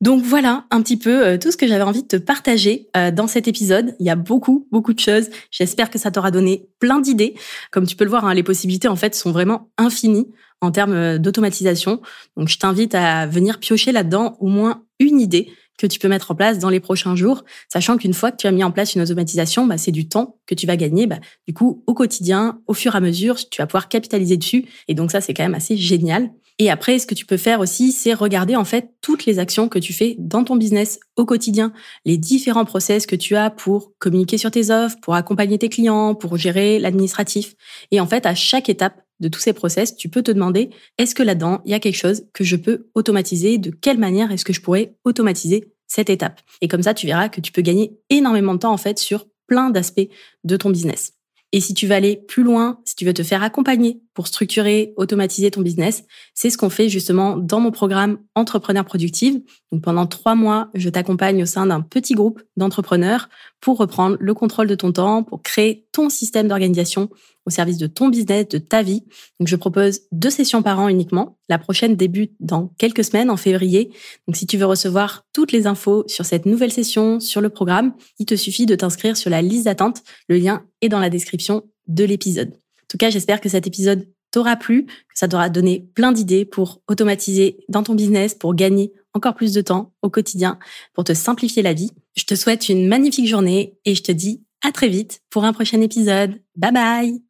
Donc 0.01 0.23
voilà 0.23 0.65
un 0.71 0.81
petit 0.83 0.97
peu 0.97 1.39
tout 1.39 1.51
ce 1.51 1.57
que 1.57 1.67
j'avais 1.67 1.83
envie 1.83 2.03
de 2.03 2.09
te 2.09 2.17
partager 2.17 2.89
dans 3.13 3.27
cet 3.27 3.49
épisode. 3.49 3.95
Il 4.01 4.07
y 4.07 4.11
a 4.11 4.17
beaucoup, 4.17 4.67
beaucoup 4.73 4.95
de 4.95 4.99
choses. 4.99 5.29
J'espère 5.51 5.91
que 5.91 5.99
ça 5.99 6.11
t'aura 6.11 6.31
donné 6.31 6.69
plein 6.79 7.01
d'idées. 7.01 7.35
Comme 7.71 7.87
tu 7.87 7.97
peux 7.97 8.05
le 8.05 8.11
voir, 8.11 8.25
hein, 8.25 8.33
les 8.33 8.43
possibilités 8.43 8.89
en 8.89 8.97
fait 8.97 9.15
sont 9.15 9.31
vraiment 9.31 9.71
infinies 9.77 10.29
en 10.61 10.71
termes 10.71 10.93
euh, 10.93 11.19
d'automatisation. 11.19 12.01
Donc, 12.37 12.49
je 12.49 12.59
t'invite 12.59 12.95
à 12.95 13.27
venir 13.27 13.59
piocher 13.59 13.93
là-dedans 13.93 14.37
au 14.41 14.49
moins 14.49 14.85
une 14.99 15.21
idée 15.21 15.51
que 15.79 15.87
tu 15.87 15.99
peux 15.99 16.09
mettre 16.09 16.31
en 16.31 16.35
place 16.35 16.59
dans 16.59 16.69
les 16.69 16.81
prochains 16.81 17.17
jours, 17.17 17.43
sachant 17.73 17.97
qu'une 17.97 18.13
fois 18.13 18.31
que 18.31 18.37
tu 18.37 18.47
as 18.47 18.51
mis 18.51 18.63
en 18.63 18.71
place 18.71 18.95
une 18.95 19.01
automatisation, 19.01 19.67
bah, 19.67 19.79
c'est 19.79 19.93
du 19.93 20.07
temps 20.09 20.39
que 20.47 20.55
tu 20.55 20.67
vas 20.67 20.77
gagner. 20.77 21.07
Bah, 21.07 21.19
du 21.49 21.55
coup, 21.55 21.83
au 21.87 21.95
quotidien, 21.95 22.61
au 22.67 22.75
fur 22.75 22.95
et 22.95 22.99
à 22.99 23.01
mesure, 23.01 23.37
tu 23.49 23.63
vas 23.63 23.67
pouvoir 23.67 23.89
capitaliser 23.89 24.37
dessus. 24.37 24.67
Et 24.89 24.95
donc 24.95 25.11
ça, 25.11 25.23
c'est 25.23 25.33
quand 25.33 25.43
même 25.43 25.55
assez 25.55 25.79
génial. 25.79 26.31
Et 26.63 26.69
après, 26.69 26.99
ce 26.99 27.07
que 27.07 27.15
tu 27.15 27.25
peux 27.25 27.39
faire 27.39 27.61
aussi, 27.61 27.91
c'est 27.91 28.13
regarder 28.13 28.55
en 28.55 28.67
fait 28.67 28.93
toutes 29.01 29.25
les 29.25 29.39
actions 29.39 29.71
que 29.71 29.79
tu 29.79 29.95
fais 29.95 30.15
dans 30.19 30.45
ton 30.45 30.57
business 30.57 31.01
au 31.17 31.25
quotidien, 31.25 31.73
les 32.05 32.19
différents 32.19 32.67
process 32.67 33.07
que 33.07 33.17
tu 33.17 33.35
as 33.35 33.49
pour 33.49 33.95
communiquer 33.99 34.37
sur 34.37 34.51
tes 34.51 34.71
offres, 34.71 34.99
pour 35.01 35.15
accompagner 35.15 35.57
tes 35.57 35.71
clients, 35.71 36.15
pour 36.15 36.37
gérer 36.37 36.79
l'administratif. 36.79 37.55
Et 37.91 37.99
en 37.99 38.07
fait, 38.07 38.27
à 38.27 38.35
chaque 38.35 38.69
étape, 38.69 39.01
de 39.21 39.29
tous 39.29 39.41
ces 39.41 39.53
process, 39.53 39.97
tu 39.97 40.09
peux 40.09 40.23
te 40.23 40.31
demander 40.31 40.71
est-ce 40.99 41.15
que 41.15 41.23
là-dedans, 41.23 41.61
il 41.67 41.73
y 41.73 41.75
a 41.75 41.81
quelque 41.81 41.97
chose 41.97 42.25
que 42.33 42.43
je 42.43 42.57
peux 42.57 42.89
automatiser? 42.95 43.59
De 43.59 43.71
quelle 43.71 43.99
manière 43.99 44.33
est-ce 44.33 44.45
que 44.45 44.55
je 44.55 44.63
pourrais 44.63 44.97
automatiser 45.05 45.73
cette 45.87 46.11
étape? 46.11 46.41
Et 46.63 46.69
comme 46.69 46.83
ça, 46.83 46.95
tu 46.95 47.07
verras 47.07 47.29
que 47.29 47.41
tu 47.41 47.53
peux 47.53 47.63
gagner 47.63 47.99
énormément 48.09 48.55
de 48.55 48.61
temps 48.61 48.73
en 48.73 48.79
fait 48.79 48.99
sur 48.99 49.27
plein 49.47 49.71
d'aspects 49.71 50.09
de 50.45 50.57
ton 50.57 50.71
business. 50.71 51.13
Et 51.53 51.61
si 51.61 51.75
tu 51.75 51.87
veux 51.87 51.95
aller 51.95 52.17
plus 52.17 52.43
loin, 52.43 52.81
si 52.85 52.95
tu 52.95 53.05
veux 53.05 53.13
te 53.13 53.23
faire 53.23 53.43
accompagner 53.43 54.01
pour 54.21 54.27
structurer, 54.27 54.93
automatiser 54.99 55.51
ton 55.51 55.63
business, 55.63 56.05
c'est 56.35 56.51
ce 56.51 56.59
qu'on 56.59 56.69
fait 56.69 56.91
justement 56.91 57.39
dans 57.39 57.59
mon 57.59 57.71
programme 57.71 58.19
Entrepreneur 58.35 58.85
Productive. 58.85 59.41
Donc 59.73 59.81
pendant 59.81 60.07
trois 60.07 60.35
mois, 60.35 60.69
je 60.75 60.91
t'accompagne 60.91 61.43
au 61.43 61.47
sein 61.47 61.65
d'un 61.65 61.81
petit 61.81 62.13
groupe 62.13 62.43
d'entrepreneurs 62.59 63.31
pour 63.63 63.79
reprendre 63.79 64.19
le 64.21 64.35
contrôle 64.35 64.67
de 64.67 64.75
ton 64.75 64.93
temps, 64.93 65.23
pour 65.23 65.41
créer 65.41 65.87
ton 65.93 66.11
système 66.11 66.49
d'organisation 66.49 67.09
au 67.47 67.51
service 67.51 67.79
de 67.79 67.87
ton 67.87 68.11
business, 68.11 68.47
de 68.49 68.59
ta 68.59 68.83
vie. 68.83 69.05
Donc, 69.39 69.49
je 69.49 69.57
propose 69.57 70.03
deux 70.13 70.29
sessions 70.29 70.63
par 70.63 70.79
an 70.79 70.89
uniquement. 70.89 71.39
La 71.49 71.57
prochaine 71.59 71.97
débute 71.97 72.35
dans 72.41 72.75
quelques 72.77 73.05
semaines, 73.05 73.31
en 73.31 73.39
février. 73.39 73.91
Donc, 74.29 74.37
si 74.37 74.47
tu 74.47 74.59
veux 74.59 74.67
recevoir 74.67 75.25
toutes 75.33 75.51
les 75.51 75.67
infos 75.67 76.05
sur 76.09 76.27
cette 76.27 76.45
nouvelle 76.45 76.73
session, 76.73 77.21
sur 77.21 77.41
le 77.41 77.49
programme, 77.49 77.95
il 78.19 78.27
te 78.27 78.35
suffit 78.37 78.67
de 78.67 78.75
t'inscrire 78.75 79.17
sur 79.17 79.31
la 79.31 79.41
liste 79.41 79.65
d'attente. 79.65 80.03
Le 80.29 80.37
lien 80.37 80.67
est 80.83 80.91
dans 80.91 81.01
la 81.01 81.09
description 81.09 81.63
de 81.89 82.05
l'épisode. 82.05 82.53
En 82.91 82.99
tout 82.99 82.99
cas, 82.99 83.11
j'espère 83.11 83.41
que 83.41 83.49
cet 83.49 83.69
épisode 83.69 84.09
t'aura 84.33 84.57
plu, 84.57 84.87
que 84.87 84.93
ça 85.15 85.29
t'aura 85.29 85.49
donné 85.49 85.89
plein 85.95 86.11
d'idées 86.11 86.45
pour 86.45 86.83
automatiser 86.89 87.59
dans 87.69 87.85
ton 87.85 87.95
business, 87.95 88.35
pour 88.35 88.57
gagner 88.57 88.93
encore 89.15 89.37
plus 89.37 89.53
de 89.53 89.61
temps 89.61 89.93
au 90.03 90.11
quotidien, 90.11 90.59
pour 90.93 91.05
te 91.05 91.15
simplifier 91.15 91.63
la 91.63 91.73
vie. 91.73 91.93
Je 92.17 92.25
te 92.25 92.35
souhaite 92.35 92.69
une 92.69 92.89
magnifique 92.89 93.29
journée 93.29 93.79
et 93.85 93.95
je 93.95 94.03
te 94.03 94.11
dis 94.11 94.43
à 94.67 94.73
très 94.73 94.89
vite 94.89 95.21
pour 95.31 95.45
un 95.45 95.53
prochain 95.53 95.81
épisode. 95.81 96.41
Bye 96.57 96.73
bye 96.73 97.30